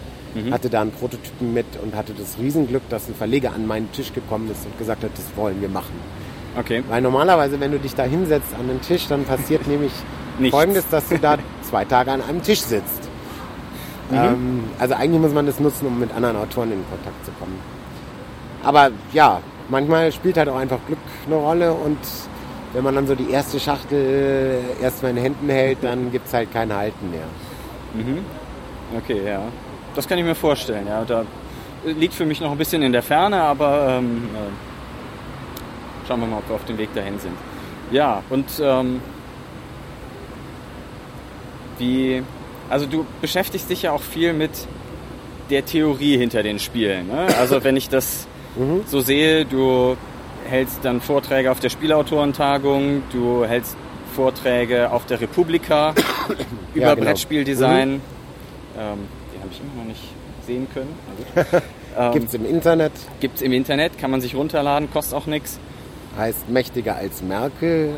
Hatte 0.51 0.69
da 0.69 0.81
einen 0.81 0.91
Prototypen 0.91 1.53
mit 1.55 1.65
und 1.81 1.95
hatte 1.95 2.13
das 2.13 2.37
Riesenglück, 2.39 2.83
dass 2.89 3.07
ein 3.09 3.15
Verleger 3.15 3.51
an 3.53 3.65
meinen 3.65 3.91
Tisch 3.91 4.13
gekommen 4.13 4.49
ist 4.51 4.63
und 4.63 4.77
gesagt 4.77 5.03
hat, 5.03 5.09
das 5.15 5.25
wollen 5.35 5.59
wir 5.59 5.69
machen. 5.69 5.95
Okay. 6.57 6.83
Weil 6.87 7.01
normalerweise, 7.01 7.59
wenn 7.59 7.71
du 7.71 7.79
dich 7.79 7.95
da 7.95 8.03
hinsetzt 8.03 8.53
an 8.59 8.67
den 8.67 8.79
Tisch, 8.81 9.07
dann 9.07 9.25
passiert 9.25 9.67
nämlich 9.67 9.91
Nichts. 10.39 10.55
Folgendes, 10.55 10.87
dass 10.89 11.07
du 11.09 11.17
da 11.17 11.37
zwei 11.63 11.83
Tage 11.85 12.11
an 12.11 12.21
einem 12.21 12.41
Tisch 12.41 12.61
sitzt. 12.61 13.09
Ähm, 14.11 14.63
also 14.79 14.95
eigentlich 14.95 15.21
muss 15.21 15.33
man 15.33 15.45
das 15.45 15.59
nutzen, 15.59 15.85
um 15.87 15.99
mit 15.99 16.13
anderen 16.13 16.37
Autoren 16.37 16.71
in 16.71 16.83
Kontakt 16.89 17.25
zu 17.25 17.31
kommen. 17.33 17.59
Aber 18.63 18.91
ja, 19.13 19.41
manchmal 19.69 20.11
spielt 20.11 20.37
halt 20.37 20.49
auch 20.49 20.55
einfach 20.55 20.79
Glück 20.87 20.99
eine 21.25 21.35
Rolle 21.35 21.73
und 21.73 21.97
wenn 22.73 22.83
man 22.83 22.95
dann 22.95 23.07
so 23.07 23.15
die 23.15 23.31
erste 23.31 23.59
Schachtel 23.59 24.61
erstmal 24.81 25.11
in 25.11 25.15
den 25.17 25.23
Händen 25.23 25.49
hält, 25.49 25.79
dann 25.81 26.11
gibt 26.11 26.27
es 26.27 26.33
halt 26.33 26.51
kein 26.51 26.73
Halten 26.73 27.09
mehr. 27.09 27.25
Okay, 28.97 29.21
ja. 29.25 29.41
Das 29.95 30.07
kann 30.07 30.17
ich 30.19 30.23
mir 30.23 30.35
vorstellen, 30.35 30.87
ja. 30.87 31.03
Da 31.03 31.25
liegt 31.85 32.13
für 32.13 32.25
mich 32.25 32.41
noch 32.41 32.51
ein 32.51 32.57
bisschen 32.57 32.83
in 32.83 32.91
der 32.91 33.03
Ferne, 33.03 33.41
aber 33.41 33.97
ähm, 33.99 34.29
äh, 34.35 36.07
schauen 36.07 36.19
wir 36.19 36.27
mal, 36.27 36.37
ob 36.37 36.47
wir 36.47 36.55
auf 36.55 36.65
dem 36.65 36.77
Weg 36.77 36.93
dahin 36.93 37.19
sind. 37.19 37.33
Ja, 37.91 38.21
und 38.29 38.45
ähm, 38.61 39.01
wie, 41.79 42.21
also 42.69 42.85
du 42.85 43.05
beschäftigst 43.21 43.69
dich 43.69 43.83
ja 43.83 43.91
auch 43.91 44.01
viel 44.01 44.33
mit 44.33 44.51
der 45.49 45.65
Theorie 45.65 46.17
hinter 46.17 46.43
den 46.43 46.59
Spielen. 46.59 47.07
Ne? 47.07 47.27
Also 47.39 47.63
wenn 47.63 47.75
ich 47.75 47.89
das 47.89 48.27
so 48.87 48.99
sehe, 48.99 49.45
du 49.45 49.95
hältst 50.49 50.79
dann 50.83 51.01
Vorträge 51.01 51.51
auf 51.51 51.59
der 51.59 51.69
Spielautorentagung, 51.69 53.03
du 53.11 53.45
hältst 53.45 53.75
Vorträge 54.15 54.91
auf 54.91 55.05
der 55.05 55.21
Republika 55.21 55.93
über 56.73 56.85
Ja, 56.87 56.93
genau. 56.95 57.05
Brettspieldesign. 57.07 57.89
Ähm, 57.89 58.01
die 59.33 59.39
habe 59.39 59.49
ich 59.51 59.59
immer 59.61 59.81
noch 59.81 59.87
nicht 59.87 60.01
sehen 60.45 60.67
können. 60.73 60.95
Ähm, 61.97 62.11
Gibt 62.13 62.27
es 62.29 62.33
im 62.33 62.45
Internet, 62.45 62.91
Gibt's 63.19 63.41
im 63.41 63.53
Internet, 63.53 63.97
kann 63.97 64.11
man 64.11 64.21
sich 64.21 64.35
runterladen, 64.35 64.91
kostet 64.91 65.15
auch 65.17 65.25
nichts. 65.27 65.59
heißt 66.17 66.49
mächtiger 66.49 66.95
als 66.95 67.21
Merkel, 67.21 67.95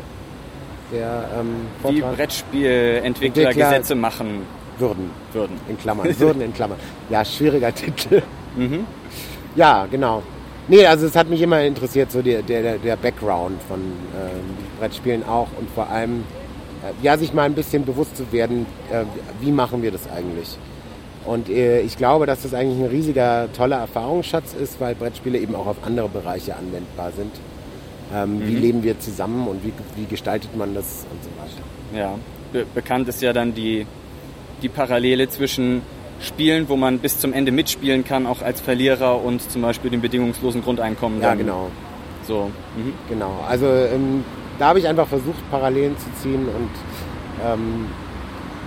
der 0.92 1.28
ähm, 1.40 1.66
Vortrag. 1.80 2.16
Brettspielentwickler 2.16 3.50
Entwickler- 3.50 3.70
Gesetze 3.70 3.94
machen 3.94 4.42
Würden. 4.78 5.10
würden. 5.32 5.56
In 5.68 5.78
Klammern. 5.78 6.18
Würden 6.18 6.42
in 6.42 6.52
Klammern. 6.54 6.78
Ja, 7.10 7.24
schwieriger 7.24 7.74
Titel. 7.74 8.22
Mhm. 8.56 8.86
Ja, 9.54 9.86
genau. 9.90 10.22
Nee, 10.68 10.86
also 10.86 11.06
es 11.06 11.16
hat 11.16 11.28
mich 11.28 11.42
immer 11.42 11.62
interessiert, 11.62 12.12
so 12.12 12.22
der, 12.22 12.42
der, 12.42 12.78
der 12.78 12.96
Background 12.96 13.60
von 13.62 13.80
ähm, 13.80 14.56
Brettspielen 14.78 15.24
auch 15.24 15.48
und 15.58 15.68
vor 15.74 15.88
allem, 15.88 16.20
äh, 16.82 17.04
ja, 17.04 17.18
sich 17.18 17.32
mal 17.32 17.42
ein 17.42 17.54
bisschen 17.54 17.84
bewusst 17.84 18.16
zu 18.16 18.30
werden, 18.32 18.66
äh, 18.90 19.04
wie 19.40 19.50
machen 19.50 19.82
wir 19.82 19.90
das 19.90 20.08
eigentlich? 20.08 20.56
Und 21.24 21.48
äh, 21.48 21.80
ich 21.80 21.96
glaube, 21.96 22.26
dass 22.26 22.42
das 22.42 22.54
eigentlich 22.54 22.78
ein 22.78 22.90
riesiger, 22.90 23.48
toller 23.52 23.78
Erfahrungsschatz 23.78 24.54
ist, 24.54 24.80
weil 24.80 24.94
Brettspiele 24.94 25.38
eben 25.38 25.54
auch 25.54 25.66
auf 25.66 25.76
andere 25.84 26.08
Bereiche 26.08 26.56
anwendbar 26.56 27.12
sind. 27.12 27.32
Ähm, 28.14 28.42
Wie 28.44 28.56
leben 28.56 28.82
wir 28.82 28.98
zusammen 29.00 29.46
und 29.48 29.64
wie, 29.64 29.72
wie 29.96 30.04
gestaltet 30.04 30.54
man 30.56 30.74
das 30.74 31.06
und 31.10 31.22
so 31.22 31.30
weiter. 31.40 32.04
Ja. 32.04 32.18
Be 32.52 32.66
bekannt 32.74 33.08
ist 33.08 33.22
ja 33.22 33.32
dann 33.32 33.54
die, 33.54 33.86
die 34.60 34.68
Parallele 34.68 35.28
zwischen 35.28 35.82
Spielen, 36.22 36.68
wo 36.68 36.76
man 36.76 36.98
bis 36.98 37.18
zum 37.18 37.32
Ende 37.32 37.52
mitspielen 37.52 38.04
kann, 38.04 38.26
auch 38.26 38.42
als 38.42 38.60
Verlierer 38.60 39.22
und 39.22 39.50
zum 39.50 39.62
Beispiel 39.62 39.90
dem 39.90 40.00
bedingungslosen 40.00 40.62
Grundeinkommen. 40.62 41.20
Ja, 41.20 41.34
genau. 41.34 41.70
So. 42.26 42.50
Mhm. 42.76 42.92
Genau, 43.08 43.44
also 43.48 43.66
ähm, 43.66 44.24
da 44.58 44.68
habe 44.68 44.78
ich 44.78 44.86
einfach 44.86 45.08
versucht, 45.08 45.50
Parallelen 45.50 45.96
zu 45.98 46.06
ziehen 46.22 46.46
und 46.46 46.70
ähm, 47.44 47.86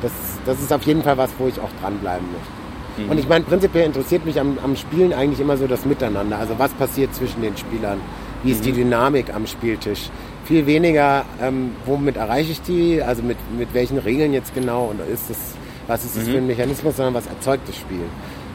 das, 0.02 0.12
das 0.46 0.62
ist 0.62 0.74
auf 0.74 0.84
jeden 0.84 1.04
Fall 1.04 1.18
was, 1.18 1.32
wo 1.38 1.48
ich 1.48 1.60
auch 1.60 1.70
dranbleiben 1.82 2.28
möchte. 2.32 3.04
Mhm. 3.04 3.12
Und 3.12 3.20
ich 3.20 3.28
meine, 3.28 3.46
prinzipiell 3.46 3.86
interessiert 3.86 4.26
mich 4.26 4.40
am, 4.40 4.58
am, 4.64 4.76
Spielen 4.76 5.14
eigentlich 5.14 5.40
immer 5.40 5.58
so 5.58 5.68
das 5.68 5.86
Miteinander. 5.86 6.38
Also 6.38 6.56
was 6.58 6.72
passiert 6.74 7.14
zwischen 7.16 7.42
den 7.42 7.56
Spielern? 7.58 8.00
Wie 8.44 8.52
ist 8.52 8.62
mhm. 8.62 8.66
die 8.66 8.72
Dynamik 8.74 9.34
am 9.34 9.48
Spieltisch? 9.48 10.10
Viel 10.46 10.66
weniger, 10.68 11.26
ähm, 11.42 11.72
womit 11.86 12.18
erreiche 12.18 12.52
ich 12.52 12.62
die? 12.62 13.02
Also 13.02 13.24
mit, 13.24 13.38
mit 13.58 13.74
welchen 13.74 13.98
Regeln 13.98 14.34
jetzt 14.34 14.54
genau? 14.54 14.86
Und 14.86 15.00
ist 15.12 15.30
das, 15.30 15.38
was 15.88 16.04
ist 16.06 16.18
das 16.18 16.26
mhm. 16.26 16.32
für 16.32 16.38
ein 16.38 16.48
Mechanismus, 16.48 16.96
sondern 16.96 17.14
was 17.14 17.28
erzeugt 17.28 17.68
das 17.68 17.76
Spiel? 17.76 18.04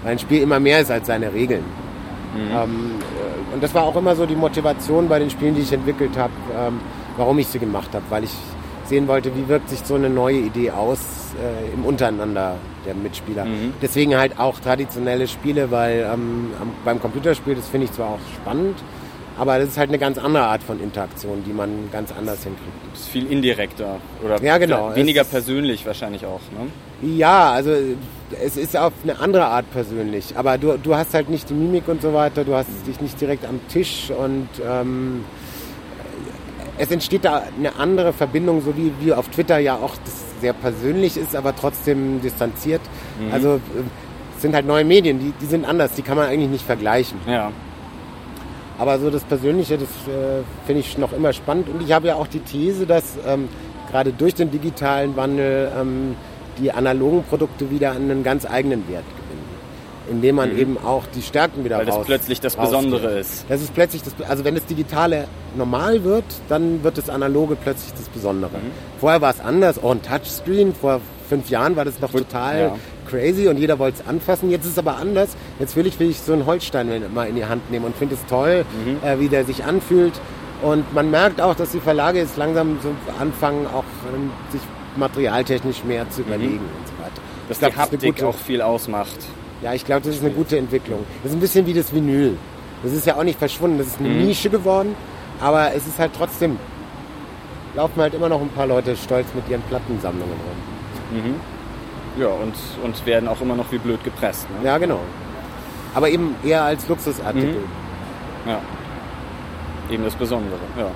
Weil 0.02 0.12
ein 0.12 0.18
Spiel 0.18 0.42
immer 0.42 0.60
mehr 0.60 0.80
ist 0.80 0.90
als 0.90 1.06
seine 1.06 1.32
Regeln. 1.32 1.64
Mhm. 2.34 2.40
Ähm, 2.40 2.90
äh, 3.00 3.54
und 3.54 3.62
das 3.62 3.75
war 3.75 3.84
auch 3.84 3.96
immer 3.96 4.14
so 4.14 4.26
die 4.26 4.37
Motivation 4.37 5.08
bei 5.08 5.18
den 5.18 5.30
Spielen, 5.30 5.54
die 5.54 5.62
ich 5.62 5.72
entwickelt 5.72 6.16
habe, 6.16 6.32
ähm, 6.56 6.80
warum 7.16 7.38
ich 7.38 7.49
sie 7.49 7.58
gemacht 7.58 7.90
habe, 7.94 8.04
weil 8.10 8.25
ich 8.25 8.34
sehen 8.84 9.08
wollte, 9.08 9.34
wie 9.37 9.49
wirkt 9.49 9.68
sich 9.68 9.80
so 9.80 9.94
eine 9.94 10.10
neue 10.10 10.38
Idee 10.38 10.72
aus 10.72 10.99
äh, 11.40 11.75
im 11.75 11.84
Untereinander 11.84 12.56
der 12.84 12.94
Mitspieler. 12.94 13.44
Mhm. 13.44 13.75
Deswegen 13.80 14.16
halt 14.16 14.38
auch 14.38 14.58
traditionelle 14.58 15.28
Spiele, 15.28 15.70
weil 15.70 16.08
ähm, 16.12 16.50
beim 16.84 17.00
Computerspiel, 17.00 17.54
das 17.54 17.68
finde 17.68 17.87
ich 17.87 17.92
zwar 17.92 18.08
auch 18.08 18.18
spannend, 18.42 18.76
aber 19.40 19.59
das 19.59 19.70
ist 19.70 19.78
halt 19.78 19.88
eine 19.88 19.99
ganz 19.99 20.18
andere 20.18 20.42
Art 20.42 20.62
von 20.62 20.78
Interaktion, 20.82 21.42
die 21.47 21.52
man 21.54 21.88
ganz 21.90 22.12
anders 22.12 22.44
hinkriegt. 22.44 22.68
Das 22.92 23.00
ist 23.00 23.09
viel 23.09 23.26
indirekter 23.26 23.97
oder 24.23 24.38
ja, 24.42 24.59
genau. 24.59 24.94
weniger 24.94 25.25
persönlich 25.25 25.87
wahrscheinlich 25.87 26.26
auch. 26.26 26.42
Ne? 26.52 27.16
Ja, 27.16 27.52
also 27.52 27.73
es 28.38 28.59
ist 28.59 28.76
auf 28.76 28.92
eine 29.02 29.18
andere 29.18 29.47
Art 29.47 29.64
persönlich, 29.73 30.37
aber 30.37 30.59
du, 30.59 30.76
du 30.76 30.94
hast 30.94 31.14
halt 31.14 31.30
nicht 31.30 31.49
die 31.49 31.54
Mimik 31.54 31.88
und 31.88 32.02
so 32.02 32.12
weiter, 32.12 32.44
du 32.44 32.54
hast 32.54 32.68
dich 32.87 33.00
nicht 33.00 33.18
direkt 33.18 33.47
am 33.47 33.66
Tisch 33.68 34.11
und 34.11 34.49
ähm, 34.62 35.25
es 36.76 36.90
entsteht 36.90 37.25
da 37.25 37.44
eine 37.59 37.75
andere 37.76 38.12
Verbindung, 38.12 38.61
so 38.61 38.76
wie 38.76 38.92
wir 39.00 39.18
auf 39.18 39.28
Twitter 39.28 39.59
ja 39.59 39.76
auch 39.76 39.94
das 40.04 40.42
sehr 40.42 40.52
persönlich 40.52 41.16
ist, 41.16 41.35
aber 41.35 41.56
trotzdem 41.56 42.20
distanziert. 42.20 42.82
Mhm. 43.18 43.32
Also 43.32 43.54
äh, 43.54 43.59
es 44.37 44.42
sind 44.42 44.54
halt 44.54 44.66
neue 44.66 44.85
Medien, 44.85 45.18
die, 45.18 45.32
die 45.40 45.47
sind 45.47 45.64
anders, 45.64 45.94
die 45.94 46.02
kann 46.02 46.18
man 46.18 46.28
eigentlich 46.28 46.50
nicht 46.50 46.66
vergleichen. 46.66 47.18
Ja. 47.26 47.50
Aber 48.80 48.99
so 48.99 49.10
das 49.10 49.25
Persönliche, 49.25 49.76
das 49.76 49.88
äh, 50.08 50.42
finde 50.64 50.80
ich 50.80 50.96
noch 50.96 51.12
immer 51.12 51.34
spannend. 51.34 51.68
Und 51.68 51.82
ich 51.82 51.92
habe 51.92 52.06
ja 52.06 52.14
auch 52.14 52.26
die 52.26 52.40
These, 52.40 52.87
dass 52.87 53.18
ähm, 53.26 53.49
gerade 53.90 54.10
durch 54.10 54.34
den 54.34 54.50
digitalen 54.50 55.16
Wandel 55.16 55.70
ähm, 55.78 56.16
die 56.58 56.72
analogen 56.72 57.22
Produkte 57.25 57.70
wieder 57.70 57.92
einen 57.92 58.22
ganz 58.22 58.46
eigenen 58.46 58.88
Wert 58.88 59.04
indem 60.10 60.37
man 60.37 60.52
mhm. 60.52 60.58
eben 60.58 60.78
auch 60.78 61.04
die 61.14 61.22
Stärken 61.22 61.64
wieder 61.64 61.78
Weil 61.78 61.87
das 61.87 62.02
plötzlich 62.02 62.40
das 62.40 62.56
Besondere 62.56 63.18
ist. 63.20 63.44
Das 63.49 63.62
ist 63.62 63.72
plötzlich 63.72 64.02
das, 64.02 64.12
also 64.28 64.44
wenn 64.44 64.56
das 64.56 64.66
Digitale 64.66 65.28
normal 65.56 66.02
wird, 66.04 66.25
dann 66.49 66.82
wird 66.82 66.99
das 66.99 67.08
Analoge 67.08 67.56
plötzlich 67.56 67.92
das 67.92 68.08
Besondere. 68.08 68.58
Mhm. 68.58 68.72
Vorher 68.99 69.20
war 69.20 69.30
es 69.30 69.40
anders, 69.40 69.78
oh, 69.80 69.90
ein 69.92 70.02
Touchscreen, 70.02 70.75
vor 70.75 71.00
fünf 71.28 71.49
Jahren 71.49 71.76
war 71.76 71.84
das 71.84 72.00
noch 72.00 72.10
total 72.10 72.60
ja. 72.60 72.76
Crazy 73.11 73.49
und 73.49 73.59
jeder 73.59 73.79
wollte 73.79 74.02
es 74.02 74.09
anfassen. 74.09 74.50
Jetzt 74.50 74.64
ist 74.64 74.73
es 74.73 74.79
aber 74.79 74.97
anders. 74.97 75.37
Jetzt 75.59 75.76
will 75.76 75.87
ich, 75.87 75.99
will 75.99 76.11
ich 76.11 76.21
so 76.21 76.33
einen 76.33 76.47
Holzstein 76.47 76.88
mal 77.12 77.29
in 77.29 77.37
die 77.37 77.45
Hand 77.45 77.71
nehmen 77.71 77.87
und 77.87 77.97
finde 77.97 78.14
es 78.14 78.25
toll, 78.26 78.64
mhm. 78.85 79.07
äh, 79.07 79.19
wie 79.21 79.29
der 79.29 79.45
sich 79.45 79.64
anfühlt. 79.64 80.14
Und 80.62 80.93
man 80.95 81.11
merkt 81.11 81.40
auch, 81.40 81.55
dass 81.55 81.73
die 81.73 81.81
Verlage 81.81 82.19
jetzt 82.19 82.37
langsam 82.37 82.79
so 82.83 82.90
anfangen, 83.19 83.67
auch 83.67 83.85
ähm, 84.14 84.31
sich 84.50 84.61
materialtechnisch 84.97 85.85
mehr 85.85 86.09
zu 86.11 86.21
mhm. 86.21 86.26
überlegen 86.26 86.59
und 86.59 86.87
so 86.87 87.02
weiter. 87.02 87.23
Dass 87.49 87.59
ich 87.59 87.67
die 87.67 87.73
glaub, 87.73 87.76
Haptik 87.76 88.17
das 88.17 88.25
auch 88.25 88.37
viel 88.37 88.62
ausmacht. 88.62 89.19
Ja, 89.62 89.75
ich 89.75 89.85
glaube, 89.85 90.02
das 90.07 90.17
ist 90.17 90.25
eine 90.25 90.33
gute 90.33 90.57
Entwicklung. 90.57 91.00
Das 91.23 91.33
ist 91.33 91.37
ein 91.37 91.40
bisschen 91.40 91.67
wie 91.67 91.75
das 91.75 91.95
Vinyl. 91.95 92.37
Das 92.83 92.93
ist 92.93 93.07
ja 93.07 93.17
auch 93.17 93.25
nicht 93.25 93.38
verschwunden. 93.38 93.79
Das 93.79 93.88
ist 93.88 93.99
eine 93.99 94.09
mhm. 94.09 94.26
Nische 94.26 94.49
geworden, 94.49 94.95
aber 95.40 95.75
es 95.75 95.87
ist 95.87 95.99
halt 95.99 96.12
trotzdem, 96.17 96.59
laufen 97.75 98.00
halt 98.00 98.14
immer 98.14 98.29
noch 98.29 98.40
ein 98.40 98.49
paar 98.49 98.67
Leute 98.67 98.97
stolz 98.97 99.26
mit 99.35 99.49
ihren 99.49 99.62
Plattensammlungen 99.62 100.33
rum. 100.33 101.19
Mhm. 101.19 101.60
Ja, 102.19 102.29
und, 102.29 102.55
und 102.83 103.07
werden 103.07 103.29
auch 103.29 103.40
immer 103.40 103.57
noch 103.57 103.71
wie 103.73 103.79
blöd 103.79 104.02
gepresst. 104.05 104.47
Ne? 104.50 104.67
Ja, 104.67 104.79
genau. 104.79 105.00
Aber 105.95 106.09
eben 106.09 106.35
eher 106.45 106.62
als 106.62 106.88
Luxusartikel. 106.88 107.52
Mhm. 107.52 108.50
Ja. 108.50 108.61
Eben 109.90 110.05
das 110.05 110.14
Besondere, 110.14 110.59
ja. 110.79 110.90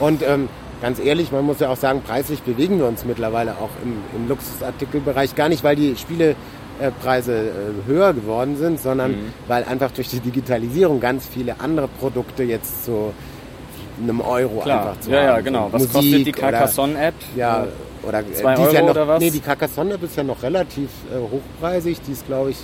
Und 0.00 0.22
ähm, 0.22 0.48
ganz 0.80 0.98
ehrlich, 0.98 1.30
man 1.30 1.44
muss 1.44 1.60
ja 1.60 1.68
auch 1.68 1.76
sagen, 1.76 2.02
preislich 2.06 2.42
bewegen 2.42 2.78
wir 2.78 2.86
uns 2.86 3.04
mittlerweile 3.04 3.52
auch 3.52 3.70
im, 3.82 3.96
im 4.16 4.28
Luxusartikelbereich. 4.28 5.34
Gar 5.34 5.48
nicht, 5.48 5.62
weil 5.62 5.76
die 5.76 5.96
Spiele 5.96 6.36
Preise 7.02 7.32
äh, 7.32 7.88
höher 7.88 8.12
geworden 8.12 8.56
sind, 8.56 8.80
sondern 8.80 9.12
mhm. 9.12 9.32
weil 9.46 9.64
einfach 9.64 9.90
durch 9.92 10.08
die 10.08 10.20
Digitalisierung 10.20 11.00
ganz 11.00 11.26
viele 11.26 11.60
andere 11.60 11.88
Produkte 11.88 12.42
jetzt 12.42 12.84
zu 12.84 13.12
einem 14.02 14.20
Euro 14.20 14.60
Klar. 14.60 14.80
einfach 14.80 15.00
zu 15.00 15.10
ja, 15.10 15.18
haben. 15.18 15.26
Ja, 15.26 15.40
genau. 15.40 15.68
Was 15.70 15.82
Musik 15.82 15.94
kostet 15.94 16.26
die 16.26 16.32
Carcassonne-App? 16.32 17.14
Ja, 17.36 17.66
oder 18.06 18.20
äh, 18.20 18.32
zwei 18.32 18.56
Euro 18.56 18.72
ja 18.72 18.82
noch, 18.82 18.90
oder 18.90 19.08
was? 19.08 19.20
Nee, 19.20 19.30
die 19.30 19.40
Carcassonne-App 19.40 20.02
ist 20.02 20.16
ja 20.16 20.22
noch 20.22 20.42
relativ 20.42 20.90
äh, 21.12 21.18
hochpreisig. 21.18 21.98
Die 22.06 22.12
ist, 22.12 22.26
glaube 22.26 22.50
ich, 22.50 22.58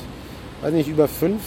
weiß 0.63 0.73
nicht, 0.73 0.89
über 0.89 1.09
fünf. 1.09 1.41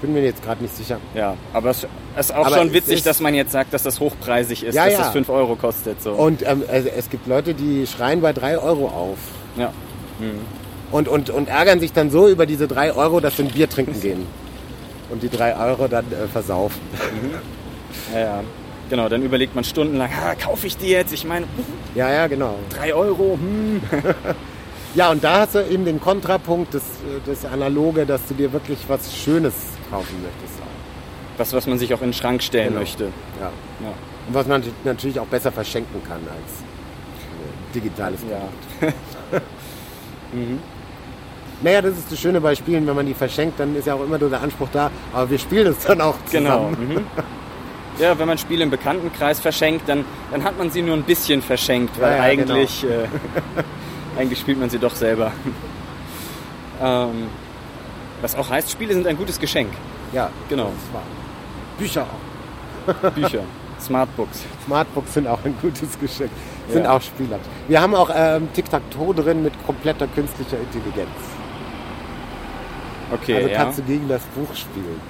Bin 0.00 0.14
mir 0.14 0.22
jetzt 0.22 0.42
gerade 0.42 0.62
nicht 0.62 0.74
sicher. 0.74 0.98
Ja, 1.14 1.36
aber 1.52 1.70
es 1.70 1.86
ist 2.18 2.34
auch 2.34 2.46
aber 2.46 2.56
schon 2.56 2.72
witzig, 2.72 3.02
dass 3.02 3.20
man 3.20 3.34
jetzt 3.34 3.52
sagt, 3.52 3.74
dass 3.74 3.82
das 3.82 4.00
hochpreisig 4.00 4.64
ist, 4.64 4.74
ja, 4.74 4.86
dass 4.86 4.94
ja. 4.94 4.98
das 5.00 5.10
5 5.10 5.28
Euro 5.28 5.56
kostet. 5.56 6.00
So. 6.02 6.12
Und 6.12 6.40
ähm, 6.40 6.62
also 6.66 6.88
es 6.88 7.10
gibt 7.10 7.26
Leute, 7.26 7.52
die 7.52 7.86
schreien 7.86 8.22
bei 8.22 8.32
3 8.32 8.58
Euro 8.58 8.86
auf. 8.88 9.18
Ja. 9.58 9.74
Mhm 10.18 10.40
und, 10.92 11.08
und, 11.08 11.30
und 11.30 11.48
ärgern 11.48 11.80
sich 11.80 11.92
dann 11.92 12.10
so 12.10 12.28
über 12.28 12.46
diese 12.46 12.66
drei 12.66 12.92
Euro, 12.92 13.20
dass 13.20 13.36
sie 13.36 13.44
ein 13.44 13.48
Bier 13.48 13.68
trinken 13.68 14.00
gehen. 14.00 14.26
Und 15.10 15.22
die 15.22 15.28
drei 15.28 15.56
Euro 15.56 15.88
dann 15.88 16.04
äh, 16.12 16.26
versaufen. 16.28 16.80
Mhm. 16.92 18.14
Ja, 18.14 18.20
ja. 18.20 18.44
Genau, 18.90 19.08
dann 19.08 19.22
überlegt 19.22 19.54
man 19.54 19.62
stundenlang, 19.62 20.10
ah, 20.12 20.34
kaufe 20.34 20.66
ich 20.66 20.76
die 20.76 20.88
jetzt? 20.88 21.12
Ich 21.12 21.24
meine, 21.24 21.46
ja, 21.94 22.12
ja, 22.12 22.26
genau. 22.26 22.58
Drei 22.70 22.92
Euro, 22.92 23.38
hm. 23.40 23.80
ja, 24.96 25.12
und 25.12 25.22
da 25.22 25.42
hast 25.42 25.54
du 25.54 25.60
eben 25.60 25.84
den 25.84 26.00
Kontrapunkt, 26.00 26.74
das, 26.74 26.82
das 27.24 27.44
Analoge, 27.44 28.04
dass 28.04 28.26
du 28.26 28.34
dir 28.34 28.52
wirklich 28.52 28.80
was 28.88 29.16
Schönes 29.16 29.54
kaufen 29.90 30.16
möchtest. 30.22 30.60
Was, 31.38 31.52
was 31.52 31.68
man 31.68 31.78
sich 31.78 31.94
auch 31.94 32.00
in 32.00 32.08
den 32.08 32.14
Schrank 32.14 32.42
stellen 32.42 32.70
genau. 32.70 32.80
möchte. 32.80 33.04
Ja. 33.40 33.52
ja. 33.80 33.92
Und 34.26 34.34
was 34.34 34.48
man 34.48 34.62
natürlich 34.82 35.20
auch 35.20 35.26
besser 35.26 35.52
verschenken 35.52 36.02
kann 36.02 36.18
als 36.22 36.32
äh, 36.32 37.74
digitales 37.74 38.20
Produkt. 38.20 38.92
Ja. 39.30 39.38
mhm. 40.32 40.58
Naja, 41.62 41.80
das 41.80 41.96
ist 41.96 42.10
das 42.10 42.18
Schöne 42.18 42.40
bei 42.40 42.56
Spielen, 42.56 42.86
wenn 42.88 42.96
man 42.96 43.06
die 43.06 43.14
verschenkt, 43.14 43.60
dann 43.60 43.76
ist 43.76 43.86
ja 43.86 43.94
auch 43.94 44.02
immer 44.02 44.18
nur 44.18 44.30
der 44.30 44.40
Anspruch 44.40 44.68
da, 44.72 44.90
aber 45.12 45.30
wir 45.30 45.38
spielen 45.38 45.68
es 45.68 45.78
dann 45.86 46.00
auch 46.00 46.16
zusammen. 46.24 46.76
Genau. 46.76 47.00
Mhm. 47.00 47.06
Ja, 48.00 48.18
wenn 48.18 48.26
man 48.26 48.38
Spiele 48.38 48.62
im 48.62 48.70
Bekanntenkreis 48.70 49.40
verschenkt, 49.40 49.88
dann, 49.88 50.04
dann 50.30 50.42
hat 50.42 50.56
man 50.56 50.70
sie 50.70 50.80
nur 50.80 50.96
ein 50.96 51.02
bisschen 51.02 51.42
verschenkt, 51.42 52.00
weil 52.00 52.12
ja, 52.12 52.16
ja, 52.16 52.22
eigentlich, 52.22 52.80
genau. 52.80 52.94
äh, 52.94 53.06
eigentlich 54.18 54.40
spielt 54.40 54.58
man 54.58 54.70
sie 54.70 54.78
doch 54.78 54.94
selber. 54.94 55.32
ähm, 56.82 57.28
was 58.22 58.34
auch 58.36 58.48
heißt, 58.48 58.70
Spiele 58.70 58.94
sind 58.94 59.06
ein 59.06 59.18
gutes 59.18 59.38
Geschenk. 59.38 59.70
Ja, 60.12 60.30
genau. 60.48 60.72
Bücher 61.78 62.06
auch. 62.06 63.10
Bücher. 63.14 63.42
Smartbooks. 63.80 64.44
Smartbooks 64.64 65.14
sind 65.14 65.26
auch 65.26 65.44
ein 65.44 65.54
gutes 65.60 65.98
Geschenk. 65.98 66.30
Sind 66.68 66.84
ja. 66.84 66.92
auch 66.92 67.02
Spieler. 67.02 67.38
Wir 67.68 67.80
haben 67.80 67.94
auch 67.94 68.10
ähm, 68.14 68.48
Tic-Tac-Toe 68.54 69.14
drin 69.14 69.42
mit 69.42 69.52
kompletter 69.66 70.06
künstlicher 70.06 70.58
Intelligenz. 70.58 71.10
Okay, 73.12 73.36
also 73.36 73.48
kannst 73.54 73.78
ja. 73.78 73.84
du 73.84 73.92
gegen 73.92 74.08
das 74.08 74.22
Buch 74.22 74.54
spielen. 74.54 75.00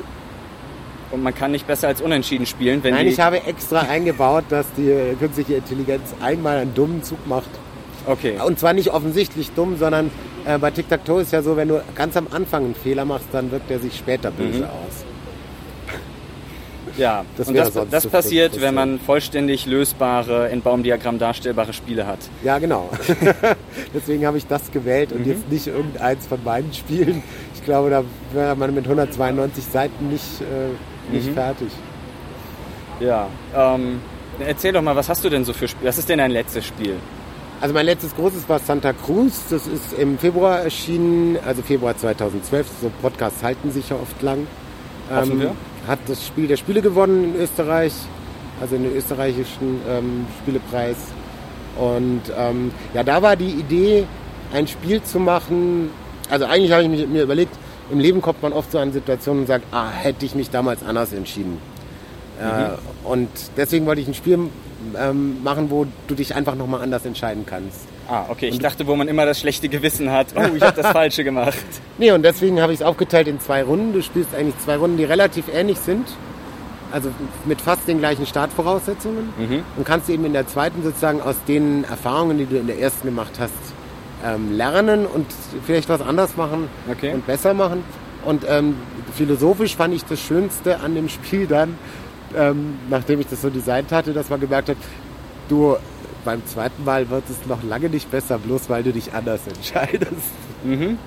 Und 1.10 1.22
man 1.22 1.34
kann 1.34 1.50
nicht 1.50 1.66
besser 1.66 1.88
als 1.88 2.00
unentschieden 2.00 2.46
spielen, 2.46 2.84
wenn 2.84 2.94
Nein, 2.94 3.08
ich 3.08 3.18
habe 3.18 3.42
extra 3.44 3.80
eingebaut, 3.80 4.44
dass 4.48 4.66
die 4.76 5.16
künstliche 5.18 5.54
Intelligenz 5.54 6.14
einmal 6.20 6.58
einen 6.58 6.74
dummen 6.74 7.02
Zug 7.02 7.26
macht. 7.26 7.50
Okay. 8.06 8.34
Und 8.44 8.58
zwar 8.58 8.72
nicht 8.72 8.90
offensichtlich 8.90 9.50
dumm, 9.52 9.76
sondern 9.76 10.10
äh, 10.44 10.58
bei 10.58 10.70
Tic-Tac-Toe 10.70 11.22
ist 11.22 11.32
ja 11.32 11.42
so, 11.42 11.56
wenn 11.56 11.68
du 11.68 11.82
ganz 11.94 12.16
am 12.16 12.28
Anfang 12.30 12.64
einen 12.64 12.74
Fehler 12.74 13.04
machst, 13.04 13.26
dann 13.32 13.50
wirkt 13.50 13.70
er 13.70 13.78
sich 13.78 13.96
später 13.96 14.30
böse 14.30 14.60
mhm. 14.60 14.64
aus. 14.64 15.04
Ja, 16.96 17.24
das, 17.36 17.48
und 17.48 17.56
das, 17.56 17.72
das 17.90 18.06
passiert, 18.06 18.60
wenn 18.60 18.74
man 18.74 18.98
vollständig 18.98 19.66
lösbare, 19.66 20.48
in 20.48 20.62
Baumdiagramm 20.62 21.18
darstellbare 21.18 21.72
Spiele 21.72 22.06
hat. 22.06 22.18
Ja, 22.42 22.58
genau. 22.58 22.90
Deswegen 23.94 24.26
habe 24.26 24.38
ich 24.38 24.46
das 24.46 24.70
gewählt 24.70 25.12
und 25.12 25.26
mhm. 25.26 25.32
jetzt 25.32 25.50
nicht 25.50 25.66
irgendeins 25.66 26.26
von 26.26 26.42
meinen 26.44 26.72
Spielen. 26.72 27.22
Ich 27.54 27.64
glaube, 27.64 27.90
da 27.90 28.04
wäre 28.32 28.56
man 28.56 28.74
mit 28.74 28.84
192 28.84 29.64
Seiten 29.64 30.08
nicht, 30.08 30.40
äh, 30.40 30.70
nicht 31.12 31.28
mhm. 31.28 31.34
fertig. 31.34 31.68
Ja, 33.00 33.28
ähm, 33.56 34.00
erzähl 34.38 34.72
doch 34.72 34.82
mal, 34.82 34.94
was 34.94 35.08
hast 35.08 35.24
du 35.24 35.30
denn 35.30 35.44
so 35.44 35.52
für 35.52 35.68
Spiele? 35.68 35.88
Was 35.88 35.98
ist 35.98 36.08
denn 36.08 36.18
dein 36.18 36.30
letztes 36.30 36.66
Spiel? 36.66 36.96
Also 37.60 37.74
mein 37.74 37.86
letztes 37.86 38.14
großes 38.14 38.48
war 38.48 38.58
Santa 38.58 38.92
Cruz. 38.92 39.42
Das 39.50 39.66
ist 39.66 39.92
im 39.98 40.18
Februar 40.18 40.60
erschienen, 40.60 41.38
also 41.44 41.62
Februar 41.62 41.96
2012. 41.96 42.66
So 42.80 42.90
Podcasts 43.02 43.42
halten 43.42 43.70
sich 43.70 43.90
ja 43.90 43.96
oft 43.96 44.20
lang. 44.22 44.46
Ähm, 45.12 45.50
hat 45.86 45.98
das 46.06 46.26
Spiel 46.26 46.46
der 46.46 46.56
Spiele 46.56 46.80
gewonnen 46.80 47.34
in 47.34 47.40
Österreich, 47.40 47.92
also 48.60 48.76
den 48.76 48.94
österreichischen 48.94 49.80
ähm, 49.88 50.26
Spielepreis. 50.42 50.96
Und 51.76 52.22
ähm, 52.36 52.70
ja, 52.94 53.02
da 53.02 53.20
war 53.22 53.36
die 53.36 53.50
Idee, 53.50 54.06
ein 54.52 54.66
Spiel 54.66 55.02
zu 55.02 55.18
machen. 55.18 55.90
Also 56.30 56.46
eigentlich 56.46 56.72
habe 56.72 56.84
ich 56.84 57.08
mir 57.08 57.22
überlegt, 57.22 57.54
im 57.90 58.00
Leben 58.00 58.22
kommt 58.22 58.42
man 58.42 58.52
oft 58.52 58.70
so 58.72 58.78
an 58.78 58.92
Situationen 58.92 59.42
und 59.42 59.46
sagt, 59.46 59.64
ah, 59.72 59.90
hätte 59.90 60.24
ich 60.24 60.34
mich 60.34 60.50
damals 60.50 60.82
anders 60.82 61.12
entschieden. 61.12 61.58
Äh, 62.40 62.44
mhm. 62.44 62.50
Äh, 62.50 63.08
und 63.08 63.28
deswegen 63.56 63.86
wollte 63.86 64.00
ich 64.00 64.08
ein 64.08 64.14
Spiel 64.14 64.38
ähm, 64.98 65.42
machen, 65.42 65.70
wo 65.70 65.86
du 66.06 66.14
dich 66.14 66.34
einfach 66.34 66.54
nochmal 66.54 66.82
anders 66.82 67.04
entscheiden 67.04 67.44
kannst. 67.46 67.80
Ah, 68.08 68.24
okay. 68.28 68.48
Ich 68.48 68.58
dachte, 68.58 68.86
wo 68.86 68.96
man 68.96 69.06
immer 69.08 69.24
das 69.24 69.38
schlechte 69.38 69.68
Gewissen 69.68 70.10
hat. 70.10 70.28
Oh, 70.34 70.54
ich 70.56 70.62
habe 70.62 70.80
das 70.80 70.86
Falsche 70.92 71.22
gemacht. 71.22 71.58
Nee, 71.98 72.10
und 72.10 72.22
deswegen 72.22 72.60
habe 72.60 72.72
ich 72.72 72.80
es 72.80 72.84
aufgeteilt 72.84 73.28
in 73.28 73.38
zwei 73.38 73.62
Runden. 73.62 73.92
Du 73.92 74.02
spielst 74.02 74.34
eigentlich 74.34 74.58
zwei 74.58 74.76
Runden, 74.76 74.96
die 74.96 75.04
relativ 75.04 75.44
ähnlich 75.52 75.78
sind. 75.78 76.06
Also 76.92 77.10
mit 77.44 77.60
fast 77.60 77.86
den 77.86 78.00
gleichen 78.00 78.26
Startvoraussetzungen. 78.26 79.32
Mhm. 79.38 79.62
Und 79.76 79.84
kannst 79.86 80.10
eben 80.10 80.24
in 80.24 80.32
der 80.32 80.48
zweiten 80.48 80.82
sozusagen 80.82 81.20
aus 81.20 81.36
den 81.46 81.84
Erfahrungen, 81.84 82.38
die 82.38 82.46
du 82.46 82.56
in 82.56 82.66
der 82.66 82.80
ersten 82.80 83.06
gemacht 83.06 83.34
hast, 83.38 83.52
ähm, 84.24 84.52
lernen 84.56 85.06
und 85.06 85.26
vielleicht 85.66 85.88
was 85.88 86.00
anders 86.00 86.36
machen 86.36 86.68
Okay. 86.90 87.12
und 87.14 87.26
besser 87.26 87.54
machen. 87.54 87.82
Und 88.24 88.44
ähm, 88.48 88.74
philosophisch 89.16 89.76
fand 89.76 89.94
ich 89.94 90.04
das 90.04 90.20
Schönste 90.20 90.80
an 90.80 90.94
dem 90.94 91.08
Spiel 91.08 91.46
dann, 91.46 91.78
ähm, 92.36 92.74
nachdem 92.90 93.20
ich 93.20 93.26
das 93.28 93.40
so 93.42 93.50
designt 93.50 93.92
hatte, 93.92 94.12
dass 94.12 94.28
man 94.28 94.40
gemerkt 94.40 94.68
hat, 94.68 94.76
du 95.48 95.76
beim 96.24 96.44
zweiten 96.46 96.84
Mal 96.84 97.08
wird 97.08 97.24
es 97.30 97.46
noch 97.48 97.62
lange 97.62 97.88
nicht 97.88 98.10
besser, 98.10 98.38
bloß 98.38 98.68
weil 98.68 98.82
du 98.82 98.92
dich 98.92 99.14
anders 99.14 99.40
entscheidest. 99.46 100.12
Mhm. 100.64 100.98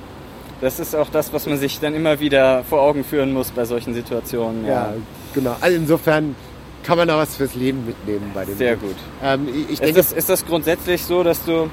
Das 0.60 0.80
ist 0.80 0.96
auch 0.96 1.10
das, 1.10 1.32
was 1.34 1.46
man 1.46 1.58
sich 1.58 1.80
dann 1.80 1.94
immer 1.94 2.20
wieder 2.20 2.64
vor 2.64 2.82
Augen 2.82 3.04
führen 3.04 3.32
muss 3.34 3.52
bei 3.52 3.66
solchen 3.66 3.94
Situationen. 3.94 4.66
Ja, 4.66 4.94
genau. 5.36 5.56
Also 5.62 5.78
insofern 5.78 6.36
kann 6.84 6.98
man 6.98 7.08
da 7.08 7.18
was 7.18 7.36
fürs 7.36 7.54
Leben 7.54 7.86
mitnehmen 7.86 8.32
bei 8.34 8.46
dem. 8.46 8.58
Sehr 8.58 8.76
Spiel. 8.78 8.90
gut. 8.90 8.98
Ähm, 9.24 9.48
ich- 9.50 9.56
ich 9.66 9.70
Ist 9.74 9.82
denke, 9.84 9.96
das, 9.98 10.12
ist 10.14 10.30
das 10.30 10.46
grundsätzlich 10.46 11.04
so, 11.04 11.22
dass 11.24 11.44
du 11.46 11.70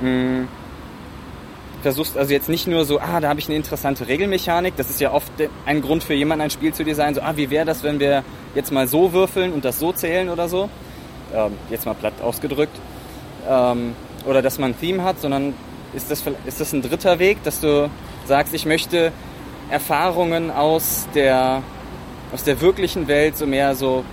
mh, 0.00 0.46
versuchst, 1.84 2.16
also 2.16 2.32
jetzt 2.32 2.48
nicht 2.48 2.66
nur 2.66 2.84
so, 2.84 2.98
ah, 2.98 3.20
da 3.20 3.28
habe 3.28 3.38
ich 3.38 3.46
eine 3.46 3.56
interessante 3.56 4.08
Regelmechanik, 4.08 4.74
das 4.76 4.90
ist 4.90 5.00
ja 5.00 5.12
oft 5.12 5.30
ein 5.66 5.82
Grund 5.82 6.02
für 6.02 6.14
jemanden, 6.14 6.42
ein 6.44 6.50
Spiel 6.50 6.72
zu 6.72 6.82
designen, 6.82 7.14
so, 7.14 7.20
ah, 7.20 7.34
wie 7.36 7.50
wäre 7.50 7.66
das, 7.66 7.82
wenn 7.82 8.00
wir 8.00 8.24
jetzt 8.54 8.72
mal 8.72 8.88
so 8.88 9.12
würfeln 9.12 9.52
und 9.52 9.64
das 9.64 9.78
so 9.78 9.92
zählen 9.92 10.30
oder 10.30 10.48
so, 10.48 10.68
ähm, 11.34 11.52
jetzt 11.70 11.84
mal 11.86 11.94
platt 11.94 12.14
ausgedrückt, 12.22 12.76
ähm, 13.48 13.94
oder 14.26 14.40
dass 14.40 14.58
man 14.58 14.70
ein 14.70 14.80
Theme 14.80 15.04
hat, 15.04 15.20
sondern 15.20 15.54
ist 15.92 16.10
das, 16.10 16.24
ist 16.46 16.60
das 16.60 16.72
ein 16.72 16.82
dritter 16.82 17.18
Weg, 17.18 17.42
dass 17.44 17.60
du 17.60 17.90
sagst, 18.26 18.54
ich 18.54 18.64
möchte 18.64 19.12
Erfahrungen 19.70 20.50
aus 20.50 21.06
der, 21.14 21.62
aus 22.32 22.44
der 22.44 22.60
wirklichen 22.60 23.06
Welt 23.08 23.36
so 23.36 23.46
mehr 23.46 23.74
so 23.74 24.04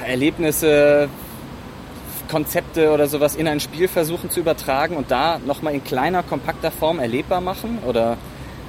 ja, 0.00 0.08
Erlebnisse, 0.08 1.08
Konzepte 2.32 2.90
oder 2.92 3.06
sowas 3.08 3.36
in 3.36 3.46
ein 3.46 3.60
Spiel 3.60 3.88
versuchen 3.88 4.30
zu 4.30 4.40
übertragen 4.40 4.96
und 4.96 5.10
da 5.10 5.38
nochmal 5.38 5.74
in 5.74 5.84
kleiner, 5.84 6.22
kompakter 6.22 6.70
Form 6.70 6.98
erlebbar 6.98 7.42
machen? 7.42 7.78
Oder 7.86 8.16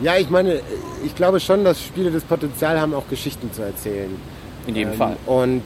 ja, 0.01 0.17
ich 0.17 0.29
meine, 0.29 0.59
ich 1.05 1.15
glaube 1.15 1.39
schon, 1.39 1.63
dass 1.63 1.81
Spiele 1.81 2.11
das 2.11 2.23
Potenzial 2.23 2.79
haben, 2.81 2.93
auch 2.93 3.07
Geschichten 3.09 3.53
zu 3.53 3.61
erzählen. 3.61 4.09
in 4.67 4.75
jedem 4.75 4.91
Ähm, 4.91 4.97
Fall? 4.97 5.17
Und 5.25 5.63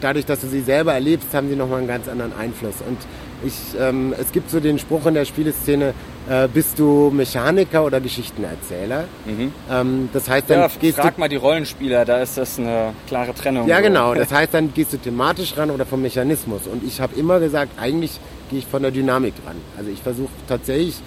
dadurch, 0.00 0.24
dass 0.24 0.40
du 0.40 0.46
sie 0.46 0.60
selber 0.60 0.94
erlebst, 0.94 1.34
haben 1.34 1.48
sie 1.48 1.56
nochmal 1.56 1.78
einen 1.78 1.88
ganz 1.88 2.08
anderen 2.08 2.32
Einfluss. 2.38 2.76
Und 2.88 2.98
ich, 3.44 3.54
ähm, 3.78 4.14
es 4.20 4.30
gibt 4.30 4.48
so 4.50 4.60
den 4.60 4.78
Spruch 4.78 5.06
in 5.06 5.14
der 5.14 5.24
Spieleszene, 5.24 5.94
äh, 6.28 6.48
bist 6.48 6.78
du 6.78 7.10
Mechaniker 7.10 7.84
oder 7.84 8.00
Geschichtenerzähler? 8.00 9.04
Mhm. 9.26 9.52
Ähm, 9.70 10.08
das 10.12 10.28
heißt, 10.28 10.48
dann 10.50 10.60
Ja, 10.60 10.68
gehst 10.80 10.98
frag 10.98 11.14
du... 11.14 11.20
mal 11.20 11.28
die 11.28 11.36
Rollenspieler, 11.36 12.04
da 12.04 12.18
ist 12.22 12.38
das 12.38 12.58
eine 12.58 12.92
klare 13.08 13.34
Trennung. 13.34 13.66
Ja, 13.66 13.78
so. 13.78 13.82
genau. 13.82 14.14
Das 14.22 14.30
heißt, 14.32 14.54
dann 14.54 14.72
gehst 14.72 14.92
du 14.92 14.98
thematisch 14.98 15.56
ran 15.56 15.70
oder 15.70 15.84
vom 15.84 16.00
Mechanismus. 16.02 16.66
Und 16.66 16.84
ich 16.84 17.00
habe 17.00 17.14
immer 17.16 17.40
gesagt, 17.40 17.72
eigentlich 17.80 18.20
gehe 18.50 18.60
ich 18.60 18.66
von 18.66 18.82
der 18.82 18.92
Dynamik 18.92 19.34
ran. 19.46 19.56
Also 19.76 19.90
ich 19.90 20.00
versuche 20.00 20.30
tatsächlich 20.48 21.00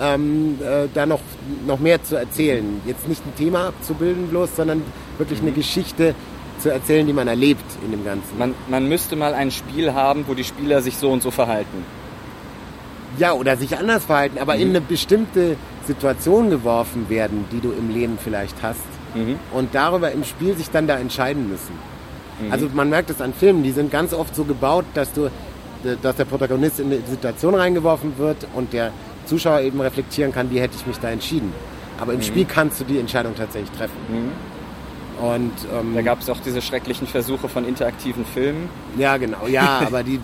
ähm, 0.00 0.58
äh, 0.62 0.86
da 0.92 1.06
noch, 1.06 1.20
noch 1.66 1.78
mehr 1.78 2.02
zu 2.02 2.16
erzählen. 2.16 2.80
Jetzt 2.86 3.08
nicht 3.08 3.24
ein 3.26 3.34
Thema 3.36 3.68
abzubilden 3.68 4.28
bloß, 4.28 4.56
sondern 4.56 4.82
wirklich 5.16 5.40
eine 5.40 5.52
Geschichte 5.52 6.14
zu 6.58 6.70
erzählen, 6.70 7.06
die 7.06 7.12
man 7.12 7.28
erlebt 7.28 7.64
in 7.84 7.92
dem 7.92 8.04
Ganzen. 8.04 8.36
Man, 8.38 8.54
man 8.68 8.88
müsste 8.88 9.16
mal 9.16 9.32
ein 9.32 9.50
Spiel 9.50 9.94
haben, 9.94 10.24
wo 10.26 10.34
die 10.34 10.44
Spieler 10.44 10.82
sich 10.82 10.96
so 10.96 11.10
und 11.10 11.22
so 11.22 11.30
verhalten. 11.30 11.84
Ja, 13.16 13.32
oder 13.32 13.56
sich 13.56 13.76
anders 13.76 14.04
verhalten, 14.04 14.38
aber 14.38 14.56
in 14.56 14.68
eine 14.68 14.80
bestimmte 14.80 15.56
Situation 15.86 16.50
geworfen 16.50 17.08
werden, 17.08 17.46
die 17.50 17.60
du 17.60 17.72
im 17.72 17.88
Leben 17.90 18.18
vielleicht 18.22 18.62
hast. 18.62 18.80
Mhm. 19.14 19.36
Und 19.52 19.74
darüber 19.74 20.12
im 20.12 20.24
Spiel 20.24 20.54
sich 20.54 20.70
dann 20.70 20.86
da 20.86 20.98
entscheiden 20.98 21.48
müssen. 21.48 21.72
Also 22.50 22.68
man 22.72 22.88
merkt 22.88 23.10
es 23.10 23.20
an 23.20 23.32
Filmen, 23.32 23.64
die 23.64 23.72
sind 23.72 23.90
ganz 23.90 24.14
oft 24.14 24.34
so 24.34 24.44
gebaut, 24.44 24.84
dass 24.94 25.12
du, 25.12 25.28
dass 26.02 26.14
der 26.14 26.24
Protagonist 26.24 26.78
in 26.78 26.86
eine 26.86 27.00
Situation 27.04 27.54
reingeworfen 27.54 28.16
wird 28.16 28.36
und 28.54 28.72
der 28.72 28.92
Zuschauer 29.26 29.60
eben 29.60 29.80
reflektieren 29.80 30.32
kann, 30.32 30.48
wie 30.50 30.60
hätte 30.60 30.76
ich 30.76 30.86
mich 30.86 30.98
da 30.98 31.10
entschieden. 31.10 31.52
Aber 32.00 32.12
im 32.12 32.22
Spiel 32.22 32.44
kannst 32.44 32.78
du 32.80 32.84
die 32.84 32.98
Entscheidung 32.98 33.34
tatsächlich 33.34 33.70
treffen. 33.76 33.96
Und 35.20 35.52
ähm, 35.74 35.94
Da 35.96 36.02
gab 36.02 36.20
es 36.20 36.30
auch 36.30 36.38
diese 36.44 36.62
schrecklichen 36.62 37.08
Versuche 37.08 37.48
von 37.48 37.66
interaktiven 37.66 38.24
Filmen. 38.24 38.68
ja, 38.96 39.16
genau, 39.16 39.48
ja, 39.48 39.82
aber 39.86 40.04
die 40.04 40.20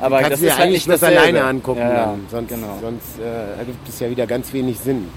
Aber 0.00 0.20
kannst 0.20 0.32
das 0.32 0.42
ist 0.42 0.58
halt 0.58 0.68
eigentlich 0.68 0.86
dasselbe. 0.86 1.20
alleine 1.20 1.44
angucken. 1.44 1.80
Ja, 1.80 1.92
ja, 1.92 2.04
dann. 2.06 2.26
Sonst, 2.30 2.48
genau. 2.48 2.78
sonst 2.80 3.18
äh, 3.18 3.58
ergibt 3.58 3.88
es 3.88 4.00
ja 4.00 4.10
wieder 4.10 4.26
ganz 4.26 4.52
wenig 4.52 4.78
Sinn. 4.78 5.08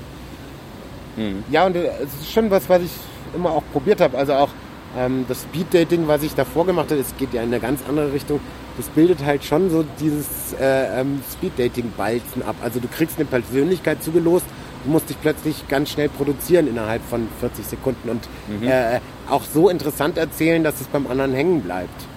Mhm. 1.17 1.43
Ja, 1.51 1.65
und 1.65 1.75
äh, 1.75 1.89
es 2.03 2.21
ist 2.21 2.31
schon 2.31 2.49
was, 2.49 2.67
was 2.69 2.81
ich 2.81 2.91
immer 3.35 3.51
auch 3.51 3.63
probiert 3.71 4.01
habe. 4.01 4.17
Also 4.17 4.33
auch 4.33 4.49
ähm, 4.97 5.25
das 5.27 5.41
Speed-Dating, 5.43 6.07
was 6.07 6.23
ich 6.23 6.33
davor 6.33 6.65
gemacht 6.65 6.91
habe, 6.91 7.01
es 7.01 7.15
geht 7.17 7.33
ja 7.33 7.41
in 7.41 7.49
eine 7.49 7.59
ganz 7.59 7.81
andere 7.87 8.13
Richtung. 8.13 8.39
Das 8.77 8.87
bildet 8.87 9.23
halt 9.25 9.43
schon 9.43 9.69
so 9.69 9.85
dieses 9.99 10.53
äh, 10.59 11.01
ähm, 11.01 11.21
Speed-Dating-Balzen 11.31 12.41
ab. 12.43 12.55
Also 12.63 12.79
du 12.79 12.87
kriegst 12.87 13.17
eine 13.17 13.25
Persönlichkeit 13.25 14.01
zugelost, 14.03 14.45
du 14.85 14.91
musst 14.91 15.09
dich 15.09 15.19
plötzlich 15.21 15.67
ganz 15.67 15.91
schnell 15.91 16.09
produzieren 16.09 16.67
innerhalb 16.67 17.03
von 17.03 17.27
40 17.39 17.65
Sekunden 17.65 18.09
und 18.09 18.27
äh, 18.65 18.99
auch 19.29 19.43
so 19.43 19.69
interessant 19.69 20.17
erzählen, 20.17 20.63
dass 20.63 20.81
es 20.81 20.87
beim 20.87 21.07
anderen 21.07 21.33
hängen 21.33 21.61
bleibt. 21.61 22.07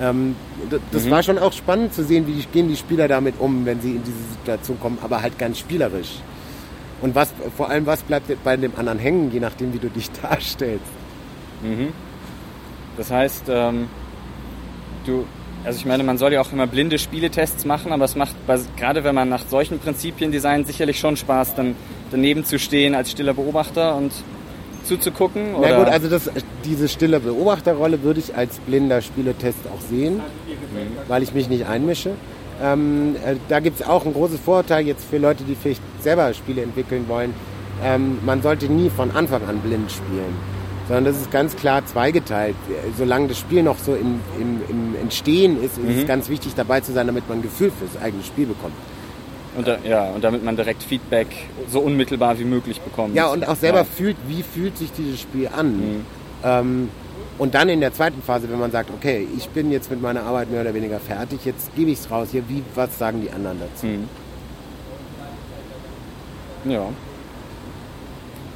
Ähm, 0.00 0.34
das 0.92 1.10
war 1.10 1.22
schon 1.22 1.38
auch 1.38 1.52
spannend 1.52 1.92
zu 1.92 2.04
sehen, 2.04 2.26
wie 2.26 2.40
gehen 2.52 2.68
die 2.68 2.76
Spieler 2.76 3.06
damit 3.06 3.34
um, 3.38 3.66
wenn 3.66 3.80
sie 3.80 3.96
in 3.96 4.02
diese 4.02 4.22
Situation 4.32 4.80
kommen, 4.80 4.98
aber 5.02 5.20
halt 5.20 5.38
ganz 5.38 5.58
spielerisch. 5.58 6.20
Und 7.02 7.14
was, 7.14 7.32
vor 7.56 7.68
allem, 7.70 7.86
was 7.86 8.02
bleibt 8.02 8.26
bei 8.44 8.56
dem 8.56 8.72
anderen 8.76 8.98
hängen, 8.98 9.30
je 9.32 9.40
nachdem, 9.40 9.72
wie 9.72 9.78
du 9.78 9.88
dich 9.88 10.10
darstellst. 10.22 10.84
Das 12.96 13.10
heißt, 13.10 13.44
ähm, 13.48 13.88
du, 15.06 15.24
also 15.64 15.78
ich 15.78 15.86
meine, 15.86 16.02
man 16.02 16.18
soll 16.18 16.32
ja 16.32 16.40
auch 16.40 16.52
immer 16.52 16.66
blinde 16.66 16.98
Spieletests 16.98 17.64
machen, 17.64 17.92
aber 17.92 18.04
es 18.04 18.16
macht, 18.16 18.34
gerade 18.76 19.04
wenn 19.04 19.14
man 19.14 19.28
nach 19.28 19.46
solchen 19.46 19.78
Prinzipien 19.78 20.32
designt, 20.32 20.66
sicherlich 20.66 20.98
schon 20.98 21.16
Spaß, 21.16 21.54
dann 21.54 21.76
daneben 22.10 22.44
zu 22.44 22.58
stehen 22.58 22.94
als 22.94 23.10
stiller 23.10 23.34
Beobachter 23.34 23.96
und 23.96 24.12
zuzugucken. 24.84 25.54
Oder? 25.54 25.70
Na 25.70 25.78
gut, 25.78 25.88
also 25.88 26.08
das, 26.08 26.30
diese 26.64 26.88
stille 26.88 27.20
Beobachterrolle 27.20 28.02
würde 28.02 28.20
ich 28.20 28.36
als 28.36 28.58
blinder 28.58 29.02
Spieletest 29.02 29.58
auch 29.66 29.80
sehen, 29.88 30.20
weil 31.08 31.22
ich 31.22 31.34
mich 31.34 31.48
nicht 31.48 31.66
einmische. 31.66 32.12
Ähm, 32.62 33.16
äh, 33.24 33.36
da 33.48 33.60
gibt 33.60 33.80
es 33.80 33.86
auch 33.86 34.04
ein 34.04 34.12
großes 34.12 34.40
Vorurteil 34.40 34.86
jetzt 34.86 35.04
für 35.04 35.18
Leute, 35.18 35.44
die 35.44 35.54
vielleicht 35.54 35.82
selber 36.00 36.32
Spiele 36.34 36.62
entwickeln 36.62 37.06
wollen. 37.08 37.32
Ähm, 37.82 38.18
man 38.24 38.42
sollte 38.42 38.66
nie 38.66 38.90
von 38.90 39.10
Anfang 39.12 39.42
an 39.48 39.60
blind 39.60 39.90
spielen, 39.90 40.36
sondern 40.86 41.06
das 41.06 41.16
ist 41.16 41.30
ganz 41.30 41.56
klar 41.56 41.86
zweigeteilt. 41.86 42.56
Solange 42.98 43.28
das 43.28 43.38
Spiel 43.38 43.62
noch 43.62 43.78
so 43.78 43.94
im, 43.94 44.20
im, 44.38 44.60
im 44.68 44.96
Entstehen 45.00 45.62
ist, 45.62 45.78
ist 45.78 46.00
es 46.00 46.06
ganz 46.06 46.28
wichtig 46.28 46.54
dabei 46.54 46.80
zu 46.80 46.92
sein, 46.92 47.06
damit 47.06 47.28
man 47.28 47.38
ein 47.38 47.42
Gefühl 47.42 47.70
für 47.70 47.86
das 47.86 48.02
eigene 48.02 48.22
Spiel 48.22 48.46
bekommt. 48.46 48.74
Und, 49.60 49.68
da, 49.68 49.78
ja, 49.88 50.04
und 50.10 50.24
damit 50.24 50.44
man 50.44 50.56
direkt 50.56 50.82
Feedback 50.82 51.28
so 51.70 51.80
unmittelbar 51.80 52.38
wie 52.38 52.44
möglich 52.44 52.80
bekommt. 52.80 53.14
Ja, 53.14 53.28
und 53.28 53.46
auch 53.46 53.56
selber 53.56 53.78
Ja. 53.80 53.84
fühlt, 53.84 54.16
wie 54.26 54.42
fühlt 54.42 54.76
sich 54.78 54.90
dieses 54.92 55.20
Spiel 55.20 55.48
an. 55.48 56.04
Ähm, 56.42 56.88
und 57.38 57.54
dann 57.54 57.68
in 57.68 57.80
der 57.80 57.92
zweiten 57.94 58.22
Phase, 58.22 58.50
wenn 58.50 58.58
man 58.58 58.70
sagt, 58.70 58.90
okay, 58.90 59.26
ich 59.36 59.48
bin 59.50 59.70
jetzt 59.70 59.90
mit 59.90 60.00
meiner 60.02 60.22
Arbeit 60.24 60.50
mehr 60.50 60.60
oder 60.62 60.74
weniger 60.74 60.98
fertig, 61.00 61.44
jetzt 61.44 61.74
gebe 61.76 61.90
ich 61.90 61.98
es 61.98 62.10
raus 62.10 62.28
hier, 62.32 62.42
wie, 62.48 62.62
was 62.74 62.98
sagen 62.98 63.20
die 63.22 63.30
anderen 63.30 63.58
dazu? 63.60 63.86
Mhm. 63.86 64.08
Ja. 66.64 66.88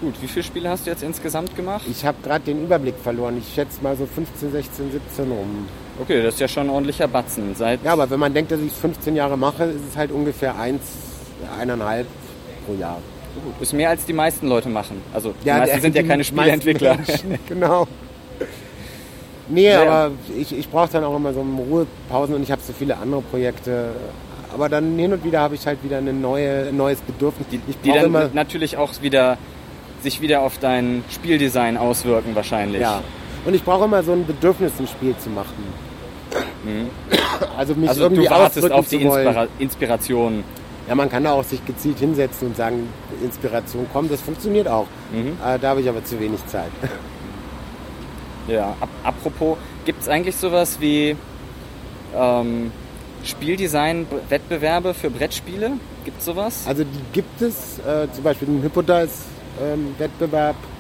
Gut, 0.01 0.15
wie 0.21 0.27
viele 0.29 0.43
Spiele 0.45 0.69
hast 0.69 0.87
du 0.87 0.91
jetzt 0.91 1.03
insgesamt 1.03 1.57
gemacht? 1.57 1.85
Ich 1.91 2.05
habe 2.05 2.19
gerade 2.23 2.45
den 2.45 2.63
Überblick 2.63 2.97
verloren. 3.03 3.39
Ich 3.39 3.55
schätze 3.55 3.83
mal 3.83 3.97
so 3.97 4.07
15, 4.07 4.53
16, 4.53 4.93
17 4.93 5.31
rum. 5.33 5.67
Okay, 6.01 6.23
das 6.23 6.35
ist 6.35 6.41
ja 6.41 6.49
schon 6.49 6.65
ein 6.67 6.71
ordentlicher 6.71 7.07
Batzen. 7.09 7.55
Seit 7.55 7.85
Ja, 7.85 7.93
aber 7.93 8.09
wenn 8.11 8.19
man 8.21 8.35
denkt, 8.35 8.51
dass 8.51 8.61
ich 8.61 8.73
es 8.73 8.79
15 8.79 9.15
Jahre 9.17 9.37
mache, 9.39 9.65
ist 9.65 9.83
es 9.91 9.97
halt 9.97 10.11
ungefähr 10.11 10.59
eins, 10.59 10.83
eineinhalb 11.61 12.07
pro 12.67 12.75
Jahr. 12.75 12.99
Gut, 13.45 13.55
ist 13.61 13.73
mehr 13.73 13.91
als 13.91 14.05
die 14.05 14.13
meisten 14.13 14.49
Leute 14.49 14.69
machen. 14.69 15.01
Also 15.13 15.35
die 15.43 15.49
Ja, 15.49 15.59
meisten 15.59 15.81
sind 15.81 15.95
ja 15.97 16.03
keine 16.03 16.25
Spieleentwickler. 16.25 16.99
Genau. 17.49 17.87
Nee, 19.49 19.71
Ja. 19.71 19.83
aber 19.83 20.13
ich, 20.39 20.57
ich 20.57 20.69
brauche 20.69 20.91
dann 20.91 21.05
auch 21.05 21.17
immer 21.17 21.33
so 21.33 21.43
Ruhepausen 21.43 22.35
und 22.35 22.43
ich 22.43 22.51
habe 22.51 22.63
so 22.63 22.73
viele 22.73 22.97
andere 22.97 23.21
Projekte. 23.23 23.91
Aber 24.53 24.69
dann 24.69 24.97
hin 24.99 25.13
und 25.13 25.25
wieder 25.25 25.41
habe 25.41 25.55
ich 25.57 25.67
halt 25.67 25.83
wieder 25.85 25.99
eine 25.99 26.13
neue, 26.13 26.69
ein 26.69 26.77
neues 26.77 27.01
Bedürfnis. 27.01 27.47
Die, 27.51 27.61
ich 27.69 27.77
die 27.85 27.93
dann 27.93 28.07
immer, 28.07 28.31
natürlich 28.33 28.77
auch 28.77 28.91
wieder 29.03 29.37
sich 30.03 30.21
wieder 30.21 30.43
auf 30.43 30.59
dein 30.59 31.03
Spieldesign 31.11 31.77
auswirken 31.77 32.35
wahrscheinlich. 32.35 32.81
ja. 32.81 33.03
Und 33.45 33.55
ich 33.55 33.63
brauche 33.63 33.85
immer 33.85 34.03
so 34.03 34.13
ein 34.13 34.27
Bedürfnis, 34.27 34.73
ein 34.79 34.87
Spiel 34.87 35.17
zu 35.19 35.31
machen. 35.31 35.65
Also 37.57 37.75
mich 37.75 37.89
Also 37.89 38.03
irgendwie 38.05 38.25
du 38.25 38.31
wartest 38.31 38.73
auf 38.73 38.89
die. 38.89 39.03
Inspira 39.03 39.47
Inspiration. 39.59 40.45
Ja, 40.89 40.95
man 40.95 41.11
kann 41.11 41.25
da 41.25 41.33
auch 41.33 41.45
sich 41.45 41.65
gezielt 41.65 41.99
hinsetzen 41.99 42.49
und 42.49 42.57
sagen, 42.57 42.89
Inspiration 43.23 43.87
kommt. 43.93 44.13
Das 44.13 44.21
funktioniert 44.21 44.69
auch. 44.69 44.87
Mhm. 45.13 45.39
Äh, 45.45 45.59
da 45.59 45.71
habe 45.71 45.81
ich 45.81 45.89
aber 45.89 46.05
zu 46.05 46.21
wenig 46.21 46.45
Zeit. 46.47 46.71
Ja, 48.47 48.77
ap 48.81 48.91
apropos, 49.03 49.57
Gibt 49.85 50.03
es 50.03 50.09
eigentlich 50.09 50.37
sowas 50.37 50.79
wie 50.81 51.17
ähm, 52.17 52.73
Spieldesign-Wettbewerbe 53.23 54.95
für 54.95 55.11
Brettspiele? 55.11 55.73
Gibt 56.05 56.19
es 56.19 56.25
sowas? 56.25 56.65
Also 56.67 56.85
die 56.85 57.01
gibt 57.13 57.43
es, 57.43 57.79
äh, 57.81 58.07
zum 58.13 58.25
Beispiel 58.25 58.49
den 58.49 58.63
Hypodice-Wettbewerb. 58.63 60.57
Ähm, 60.57 60.63
äh, 60.63 60.74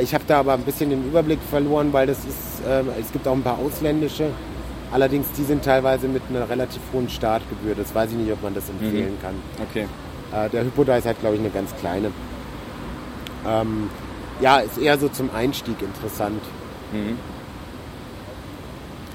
ich 0.00 0.14
habe 0.14 0.24
da 0.26 0.40
aber 0.40 0.54
ein 0.54 0.62
bisschen 0.62 0.90
den 0.90 1.04
Überblick 1.06 1.38
verloren, 1.50 1.92
weil 1.92 2.06
das 2.06 2.18
ist, 2.18 2.66
äh, 2.66 2.82
es 3.00 3.12
gibt 3.12 3.28
auch 3.28 3.34
ein 3.34 3.42
paar 3.42 3.58
ausländische. 3.58 4.28
Allerdings, 4.92 5.26
die 5.36 5.44
sind 5.44 5.64
teilweise 5.64 6.08
mit 6.08 6.22
einer 6.30 6.48
relativ 6.48 6.80
hohen 6.92 7.08
Startgebühr. 7.08 7.74
Das 7.74 7.94
weiß 7.94 8.10
ich 8.10 8.16
nicht, 8.16 8.32
ob 8.32 8.42
man 8.42 8.54
das 8.54 8.68
empfehlen 8.68 9.14
mhm. 9.14 9.22
kann. 9.22 9.34
Okay. 9.70 9.86
Äh, 10.32 10.50
der 10.50 10.64
Hypodice 10.64 11.06
hat, 11.06 11.20
glaube 11.20 11.36
ich, 11.36 11.40
eine 11.40 11.50
ganz 11.50 11.74
kleine. 11.80 12.10
Ähm, 13.46 13.90
ja, 14.40 14.58
ist 14.58 14.78
eher 14.78 14.98
so 14.98 15.08
zum 15.08 15.30
Einstieg 15.34 15.80
interessant. 15.82 16.42
Mhm. 16.92 17.18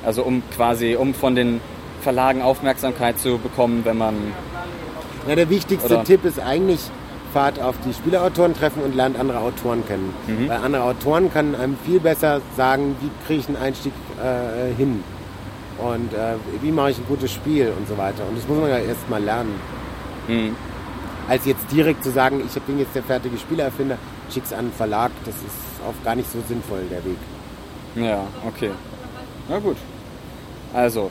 Also 0.06 0.24
um 0.24 0.44
quasi, 0.56 0.96
um 0.96 1.14
von 1.14 1.36
den 1.36 1.62
Verlagen 2.02 2.42
Aufmerksamkeit 2.42 3.20
zu 3.20 3.38
bekommen, 3.38 3.82
wenn 3.84 3.98
man. 3.98 4.16
Ja, 5.28 5.36
der 5.36 5.50
wichtigste 5.50 5.94
oder? 5.94 6.04
Tipp 6.04 6.24
ist 6.26 6.40
eigentlich, 6.40 6.80
fahrt 7.34 7.62
auf 7.62 7.76
die 7.86 7.94
Spieleautoren 7.94 8.54
treffen 8.54 8.84
und 8.84 8.96
lernt 8.96 9.20
andere 9.20 9.40
Autoren 9.40 9.86
kennen. 9.86 10.14
Mhm. 10.28 10.50
Weil 10.50 10.58
andere 10.58 10.84
Autoren 10.84 11.32
können 11.32 11.56
einem 11.56 11.78
viel 11.86 12.00
besser 12.00 12.42
sagen, 12.56 12.96
wie 13.02 13.10
kriege 13.26 13.42
ich 13.42 13.48
einen 13.48 13.58
Einstieg 13.58 13.94
äh, 14.22 14.74
hin 14.76 15.04
und 15.78 16.14
äh, 16.14 16.36
wie 16.62 16.72
mache 16.72 16.92
ich 16.92 16.98
ein 16.98 17.06
gutes 17.08 17.32
Spiel 17.32 17.72
und 17.78 17.88
so 17.88 17.98
weiter. 17.98 18.24
Und 18.28 18.38
das 18.38 18.48
muss 18.48 18.58
man 18.58 18.70
ja 18.70 18.80
erst 18.80 19.10
mal 19.10 19.22
lernen. 19.24 19.54
Mhm. 20.28 20.56
Als 21.28 21.46
jetzt 21.46 21.66
direkt 21.72 22.04
zu 22.04 22.12
sagen, 22.12 22.42
ich 22.46 22.62
bin 22.64 22.80
jetzt 22.80 22.96
der 22.96 23.04
fertige 23.04 23.38
Spielerfinder, 23.38 23.98
schick's 24.34 24.52
an 24.52 24.60
einen 24.60 24.72
Verlag, 24.72 25.12
das 25.26 25.36
ist 25.36 25.82
auch 25.88 26.04
gar 26.04 26.16
nicht 26.16 26.32
so 26.32 26.40
sinnvoll, 26.48 26.82
der 26.90 27.04
Weg. 27.06 27.18
Ja, 27.96 28.24
okay. 28.48 28.72
Na 29.48 29.60
gut. 29.60 29.78
Also, 30.74 31.10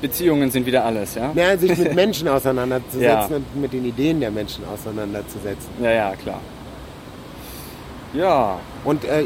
Beziehungen 0.00 0.50
sind 0.50 0.66
wieder 0.66 0.84
alles, 0.84 1.14
ja? 1.14 1.32
Ja, 1.34 1.56
sich 1.56 1.76
mit 1.76 1.94
Menschen 2.02 2.28
auseinanderzusetzen 2.28 3.30
ja. 3.30 3.36
und 3.36 3.60
mit 3.60 3.72
den 3.72 3.84
Ideen 3.84 4.20
der 4.20 4.30
Menschen 4.30 4.64
auseinanderzusetzen. 4.66 5.70
Ja, 5.82 5.90
ja, 5.90 6.16
klar. 6.16 6.40
Ja. 8.12 8.58
Und 8.84 9.04
äh, 9.04 9.24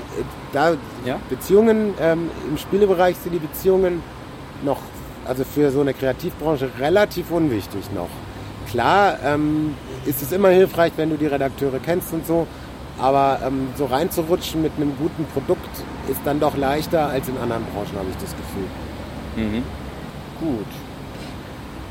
da 0.53 0.77
ja? 1.05 1.19
Beziehungen, 1.29 1.95
ähm, 2.01 2.31
im 2.49 2.59
Spielebereich 2.59 3.17
sind 3.17 3.33
die 3.33 3.39
Beziehungen 3.39 4.03
noch, 4.65 4.79
also 5.27 5.45
für 5.45 5.71
so 5.71 5.81
eine 5.81 5.95
Kreativbranche 5.95 6.71
relativ 6.79 7.31
unwichtig 7.31 7.93
noch. 7.95 8.09
Klar 8.71 9.19
ähm, 9.25 9.75
ist 10.07 10.23
es 10.23 10.33
immer 10.33 10.51
hilfreich, 10.51 10.93
wenn 10.97 11.11
du 11.11 11.17
die 11.17 11.27
Redakteure 11.27 11.81
kennst 11.85 12.13
und 12.13 12.27
so, 12.27 12.47
aber 12.99 13.41
ähm, 13.45 13.69
so 13.77 13.87
reinzurutschen 13.87 14.63
mit 14.63 14.73
einem 14.77 14.97
guten 14.97 15.25
Produkt 15.27 15.71
ist 16.09 16.21
dann 16.25 16.39
doch 16.39 16.57
leichter 16.57 17.09
als 17.09 17.29
in 17.29 17.37
anderen 17.39 17.65
Branchen, 17.67 17.97
habe 17.99 18.09
ich 18.11 18.17
das 18.17 18.35
Gefühl. 18.37 18.67
Mhm. 19.37 19.80
Gut. 20.41 20.67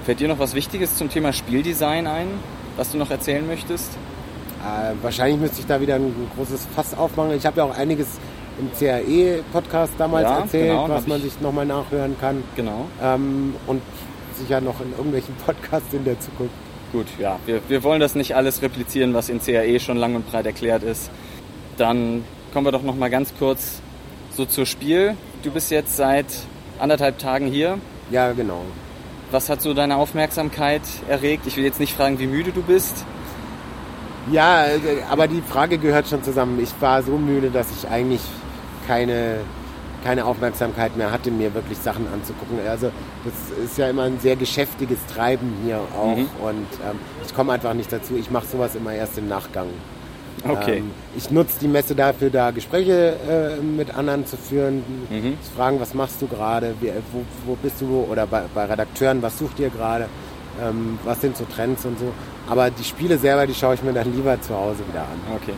Fällt 0.06 0.20
dir 0.20 0.28
noch 0.28 0.40
was 0.40 0.56
Wichtiges 0.56 0.96
zum 0.96 1.10
Thema 1.10 1.34
Spieldesign 1.34 2.08
ein, 2.08 2.28
was 2.78 2.92
du 2.92 2.98
noch 2.98 3.12
erzählen 3.12 3.46
möchtest? 3.46 3.92
Äh, 4.62 4.96
wahrscheinlich 5.02 5.40
müsste 5.40 5.60
ich 5.60 5.68
da 5.68 5.80
wieder 5.80 5.96
ein 5.96 6.14
großes 6.36 6.68
Fass 6.76 6.98
aufmachen. 6.98 7.32
Ich 7.34 7.46
habe 7.46 7.58
ja 7.58 7.64
auch 7.64 7.78
einiges 7.78 8.08
im 8.60 8.72
CAE-Podcast 8.78 9.94
damals 9.98 10.24
ja, 10.24 10.40
erzählt, 10.40 10.72
genau, 10.72 10.90
was 10.90 11.08
man 11.08 11.22
sich 11.22 11.40
nochmal 11.40 11.66
nachhören 11.66 12.16
kann. 12.20 12.44
Genau. 12.56 12.88
Ähm, 13.02 13.56
und 13.68 13.82
sicher 14.36 14.62
noch 14.62 14.82
in 14.82 14.92
irgendwelchen 14.92 15.36
Podcasts 15.46 15.94
in 15.94 16.04
der 16.04 16.20
Zukunft. 16.20 16.54
Gut, 16.92 17.06
ja, 17.20 17.40
wir, 17.46 17.62
wir 17.68 17.84
wollen 17.84 18.00
das 18.00 18.16
nicht 18.16 18.36
alles 18.36 18.62
replizieren, 18.62 19.14
was 19.14 19.30
in 19.30 19.40
CAE 19.40 19.80
schon 19.80 19.98
lang 19.98 20.16
und 20.16 20.30
breit 20.30 20.48
erklärt 20.48 20.84
ist. 20.84 21.12
Dann 21.78 22.26
kommen 22.52 22.66
wir 22.66 22.72
doch 22.72 22.82
nochmal 22.82 23.12
ganz 23.12 23.32
kurz 23.38 23.82
so 24.32 24.46
zur 24.46 24.66
Spiel. 24.66 25.16
Du 25.44 25.52
bist 25.52 25.70
jetzt 25.70 25.96
seit 25.96 26.26
anderthalb 26.80 27.20
Tagen 27.20 27.46
hier. 27.48 27.78
Ja, 28.10 28.32
genau. 28.32 28.64
Was 29.32 29.50
hat 29.50 29.62
so 29.62 29.74
deine 29.74 29.98
Aufmerksamkeit 29.98 30.82
erregt? 31.08 31.46
Ich 31.46 31.56
will 31.56 31.64
jetzt 31.64 31.80
nicht 31.80 31.94
fragen, 31.94 32.18
wie 32.20 32.28
müde 32.28 32.52
du 32.52 32.62
bist. 32.62 33.06
Ja, 34.32 34.66
aber 35.10 35.28
die 35.28 35.42
Frage 35.42 35.78
gehört 35.78 36.08
schon 36.08 36.24
zusammen. 36.24 36.60
Ich 36.62 36.74
war 36.82 37.04
so 37.04 37.18
müde, 37.18 37.50
dass 37.50 37.68
ich 37.72 37.90
eigentlich 37.90 38.22
keine, 38.88 39.38
keine 40.04 40.26
Aufmerksamkeit 40.26 40.98
mehr 40.98 41.12
hatte, 41.12 41.32
mir 41.32 41.54
wirklich 41.54 41.78
Sachen 41.78 42.08
anzugucken. 42.12 42.60
Also 42.68 42.92
das 43.24 43.66
ist 43.66 43.78
ja 43.78 43.90
immer 43.90 44.04
ein 44.04 44.20
sehr 44.20 44.36
geschäftiges 44.36 45.00
Treiben 45.14 45.54
hier 45.64 45.80
auch 45.98 46.16
mhm. 46.16 46.28
und 46.42 46.68
ähm, 46.88 47.00
ich 47.26 47.34
komme 47.36 47.54
einfach 47.54 47.74
nicht 47.74 47.92
dazu. 47.92 48.16
Ich 48.16 48.32
mache 48.32 48.48
sowas 48.48 48.76
immer 48.76 48.94
erst 48.94 49.18
im 49.18 49.28
Nachgang. 49.28 49.68
Okay. 50.48 50.78
Ähm, 50.78 50.92
ich 51.18 51.32
nutze 51.32 51.60
die 51.60 51.68
Messe 51.68 51.96
dafür, 51.96 52.30
da 52.30 52.52
Gespräche 52.52 53.16
äh, 53.28 53.62
mit 53.62 53.96
anderen 53.96 54.26
zu 54.26 54.38
führen, 54.38 54.84
mhm. 55.10 55.38
zu 55.42 55.52
fragen, 55.52 55.80
was 55.80 55.94
machst 55.94 56.22
du 56.22 56.28
gerade, 56.28 56.76
wo, 57.12 57.24
wo, 57.46 57.56
bist 57.56 57.82
du, 57.82 58.06
oder 58.10 58.26
bei, 58.26 58.44
bei 58.54 58.66
Redakteuren, 58.66 59.22
was 59.22 59.38
sucht 59.38 59.60
ihr 59.60 59.70
gerade, 59.70 60.08
ähm, 60.62 61.00
was 61.04 61.22
sind 61.22 61.36
so 61.36 61.46
Trends 61.46 61.86
und 61.86 62.00
so. 62.00 62.12
Aber 62.50 62.70
die 62.70 62.84
Spiele 62.84 63.18
selber, 63.18 63.46
die 63.48 63.54
schaue 63.54 63.76
ich 63.76 63.84
mir 63.84 63.94
dann 63.94 64.14
lieber 64.14 64.40
zu 64.42 64.56
Hause 64.56 64.80
wieder 64.88 65.02
an. 65.02 65.36
Okay. 65.36 65.54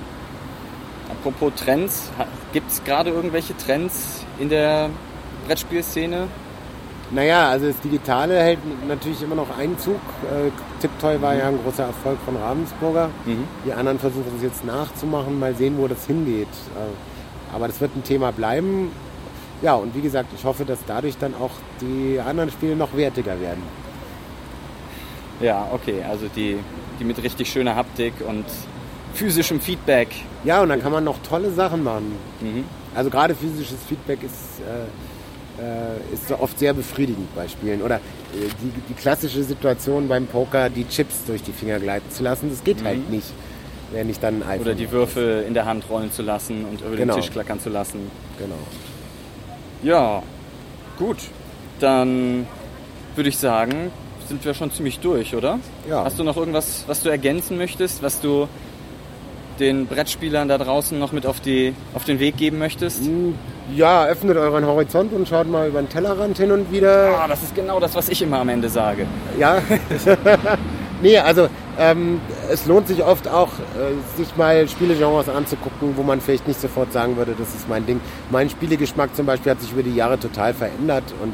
Apropos 1.10 1.54
Trends, 1.56 2.10
gibt 2.54 2.72
es 2.72 2.84
gerade 2.84 3.10
irgendwelche 3.10 3.56
Trends 3.58 4.26
in 4.40 4.50
der 4.50 4.90
Brettspielszene? 5.48 6.28
Naja, 7.14 7.50
also 7.50 7.68
das 7.68 7.80
Digitale 7.82 8.40
hält 8.40 8.60
natürlich 8.88 9.22
immer 9.22 9.36
noch 9.36 9.58
Einzug. 9.58 10.00
Äh, 10.24 10.50
Tiptoy 10.80 11.22
war 11.22 11.36
ja 11.36 11.50
ein 11.50 11.60
großer 11.62 11.84
Erfolg 11.84 12.18
von 12.24 12.38
Ravensburger. 12.38 13.10
Mhm. 13.26 13.44
Die 13.66 13.74
anderen 13.74 14.00
versuchen 14.00 14.32
es 14.38 14.44
jetzt 14.44 14.66
nachzumachen, 14.66 15.38
mal 15.38 15.54
sehen, 15.54 15.76
wo 15.78 15.88
das 15.88 16.06
hingeht. 16.08 16.48
Äh, 16.48 17.56
aber 17.56 17.68
das 17.68 17.82
wird 17.82 17.96
ein 17.98 18.04
Thema 18.04 18.32
bleiben. 18.32 18.92
Ja, 19.62 19.76
und 19.76 19.94
wie 19.94 20.02
gesagt, 20.02 20.30
ich 20.36 20.46
hoffe, 20.46 20.64
dass 20.64 20.80
dadurch 20.88 21.18
dann 21.18 21.36
auch 21.36 21.52
die 21.82 22.20
anderen 22.20 22.50
Spiele 22.50 22.76
noch 22.76 22.96
wertiger 22.96 23.40
werden. 23.40 23.62
Ja, 25.42 25.68
okay, 25.72 26.04
also 26.10 26.28
die, 26.34 26.58
die 27.00 27.04
mit 27.04 27.22
richtig 27.22 27.52
schöner 27.52 27.76
Haptik 27.76 28.14
und 28.26 28.46
physischem 29.14 29.60
Feedback. 29.60 30.08
Ja, 30.44 30.62
und 30.62 30.70
dann 30.70 30.82
kann 30.82 30.92
man 30.92 31.04
noch 31.04 31.18
tolle 31.28 31.52
Sachen 31.52 31.84
machen. 31.84 32.16
Mhm. 32.40 32.64
Also 32.96 33.10
gerade 33.10 33.36
physisches 33.36 33.78
Feedback 33.88 34.24
ist, 34.24 34.62
äh, 34.62 34.86
äh, 35.60 36.14
ist 36.14 36.32
oft 36.32 36.58
sehr 36.58 36.74
befriedigend 36.74 37.34
bei 37.36 37.48
Spielen. 37.48 37.82
Oder 37.82 37.96
äh, 37.96 38.00
die, 38.62 38.72
die, 38.90 38.94
klassische 38.94 39.44
Situation 39.44 40.08
beim 40.08 40.28
Poker, 40.28 40.70
die 40.70 40.88
Chips 40.88 41.26
durch 41.26 41.44
die 41.44 41.52
Finger 41.52 41.80
gleiten 41.80 42.10
zu 42.12 42.24
lassen, 42.24 42.50
das 42.50 42.64
geht 42.64 42.84
halt 42.84 42.98
mhm. 42.98 43.02
halt 43.02 43.12
nicht. 43.12 43.28
Wenn 43.92 44.10
ich 44.10 44.20
dann 44.20 44.42
ein 44.44 44.62
Oder 44.62 44.74
die 44.74 44.90
Würfel 44.90 45.44
in 45.46 45.54
der 45.54 45.66
Hand 45.66 45.84
rollen 45.90 46.12
zu 46.12 46.22
lassen 46.22 46.64
und 46.64 46.80
über 46.82 46.96
genau. 46.96 47.14
den 47.14 47.22
Tisch 47.22 47.32
klackern 47.32 47.60
zu 47.60 47.70
lassen. 47.70 48.00
Genau. 48.38 48.56
Ja, 49.84 50.24
gut. 50.98 51.18
Dann 51.82 52.48
würde 53.16 53.30
ich 53.30 53.38
sagen, 53.38 53.92
sind 54.28 54.46
wir 54.46 54.54
schon 54.54 54.72
ziemlich 54.72 55.00
durch, 55.00 55.36
oder? 55.36 55.60
Ja. 55.90 56.06
Hast 56.06 56.18
du 56.18 56.24
noch 56.24 56.38
irgendwas, 56.38 56.86
was 56.88 57.04
du 57.04 57.10
ergänzen 57.10 57.58
möchtest, 57.58 58.02
was 58.02 58.22
du 58.22 58.48
den 59.60 59.88
Brettspielern 59.88 60.48
da 60.48 60.58
draußen 60.58 60.98
noch 60.98 61.12
mit 61.12 61.26
auf, 61.26 61.42
die, 61.42 61.74
auf 61.94 62.06
den 62.06 62.20
Weg 62.20 62.38
geben 62.38 62.58
möchtest? 62.58 63.02
Ja, 63.76 64.06
öffnet 64.06 64.38
euren 64.38 64.66
Horizont 64.66 65.14
und 65.14 65.28
schaut 65.28 65.48
mal 65.48 65.70
über 65.70 65.82
den 65.82 65.90
Tellerrand 65.90 66.38
hin 66.38 66.52
und 66.52 66.72
wieder. 66.72 67.18
Ah, 67.18 67.28
das 67.28 67.44
ist 67.44 67.56
genau 67.56 67.80
das, 67.80 67.96
was 67.96 68.10
ich 68.10 68.22
immer 68.22 68.40
am 68.40 68.50
Ende 68.50 68.70
sage. 68.70 69.06
Ja. 69.40 69.62
nee, 71.02 71.18
also 71.18 71.48
ähm, 71.80 72.20
es 72.50 72.66
lohnt 72.66 72.88
sich 72.88 73.04
oft 73.04 73.28
auch, 73.28 73.48
äh, 73.48 74.18
sich 74.18 74.36
mal 74.36 74.68
Spielegenres 74.68 75.30
anzugucken, 75.30 75.96
wo 75.96 76.04
man 76.04 76.20
vielleicht 76.20 76.48
nicht 76.48 76.60
sofort 76.60 76.92
sagen 76.92 77.16
würde, 77.18 77.34
das 77.38 77.56
ist 77.56 77.70
mein 77.70 77.86
Ding. 77.86 78.02
Mein 78.30 78.50
Spielegeschmack 78.50 79.16
zum 79.16 79.26
Beispiel 79.26 79.52
hat 79.52 79.62
sich 79.62 79.72
über 79.72 79.84
die 79.84 79.96
Jahre 79.96 80.20
total 80.20 80.54
verändert 80.54 81.06
und 81.22 81.34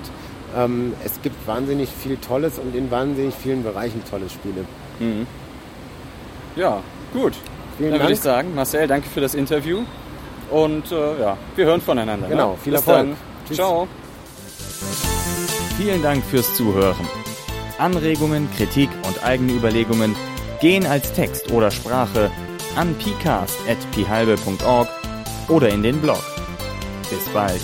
ähm, 0.56 0.93
es 1.04 1.21
gibt 1.21 1.47
wahnsinnig 1.47 1.89
viel 1.89 2.17
Tolles 2.17 2.60
und 2.60 2.76
in 2.76 2.91
wahnsinnig 2.91 3.34
vielen 3.36 3.63
Bereichen 3.63 4.02
tolle 4.10 4.30
Spiele. 4.30 4.65
Mhm. 5.00 5.26
Ja, 6.56 6.82
gut. 7.13 7.34
Vielen 7.78 7.91
Dann 7.91 8.02
würde 8.02 8.13
ich 8.13 8.21
sagen, 8.21 8.56
Marcel, 8.56 8.88
danke 8.88 9.08
für 9.10 9.21
das 9.21 9.36
Interview. 9.36 9.84
Und 10.52 10.92
äh, 10.92 11.20
ja, 11.22 11.38
wir 11.56 11.66
hören 11.66 11.82
voneinander. 11.82 12.28
Ne? 12.28 12.34
Genau, 12.34 12.52
ne? 12.52 12.58
viel 12.58 12.74
Bis 12.74 12.88
Erfolg. 12.88 13.08
Ciao. 13.52 13.88
Vielen 15.78 16.02
Dank 16.02 16.24
fürs 16.24 16.56
Zuhören. 16.56 17.08
Anregungen, 17.78 18.50
Kritik 18.58 18.90
und 19.06 19.24
eigene 19.24 19.54
Überlegungen 19.54 20.16
gehen 20.60 20.86
als 20.86 21.14
Text 21.14 21.52
oder 21.52 21.70
Sprache 21.70 22.32
an 22.76 22.96
pcast.pihalbe.org 22.96 24.88
oder 25.50 25.70
in 25.70 25.84
den 25.84 26.02
Blog. 26.02 26.24
Bis 27.10 27.26
bald. 27.34 27.62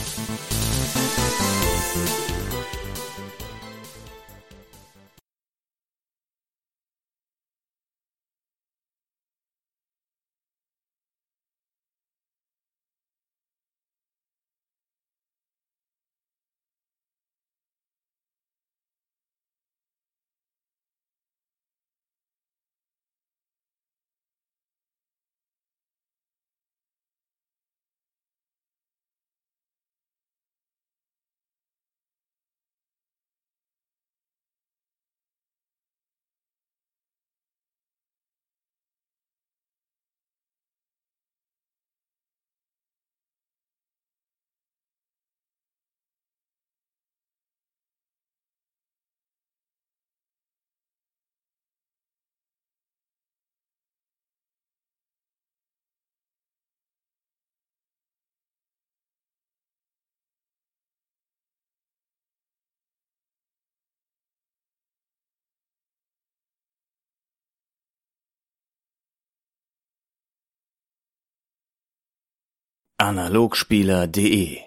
Analogspieler.de 73.03 74.59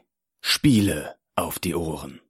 Spiele 0.42 1.16
auf 1.36 1.58
die 1.58 1.74
Ohren. 1.74 2.20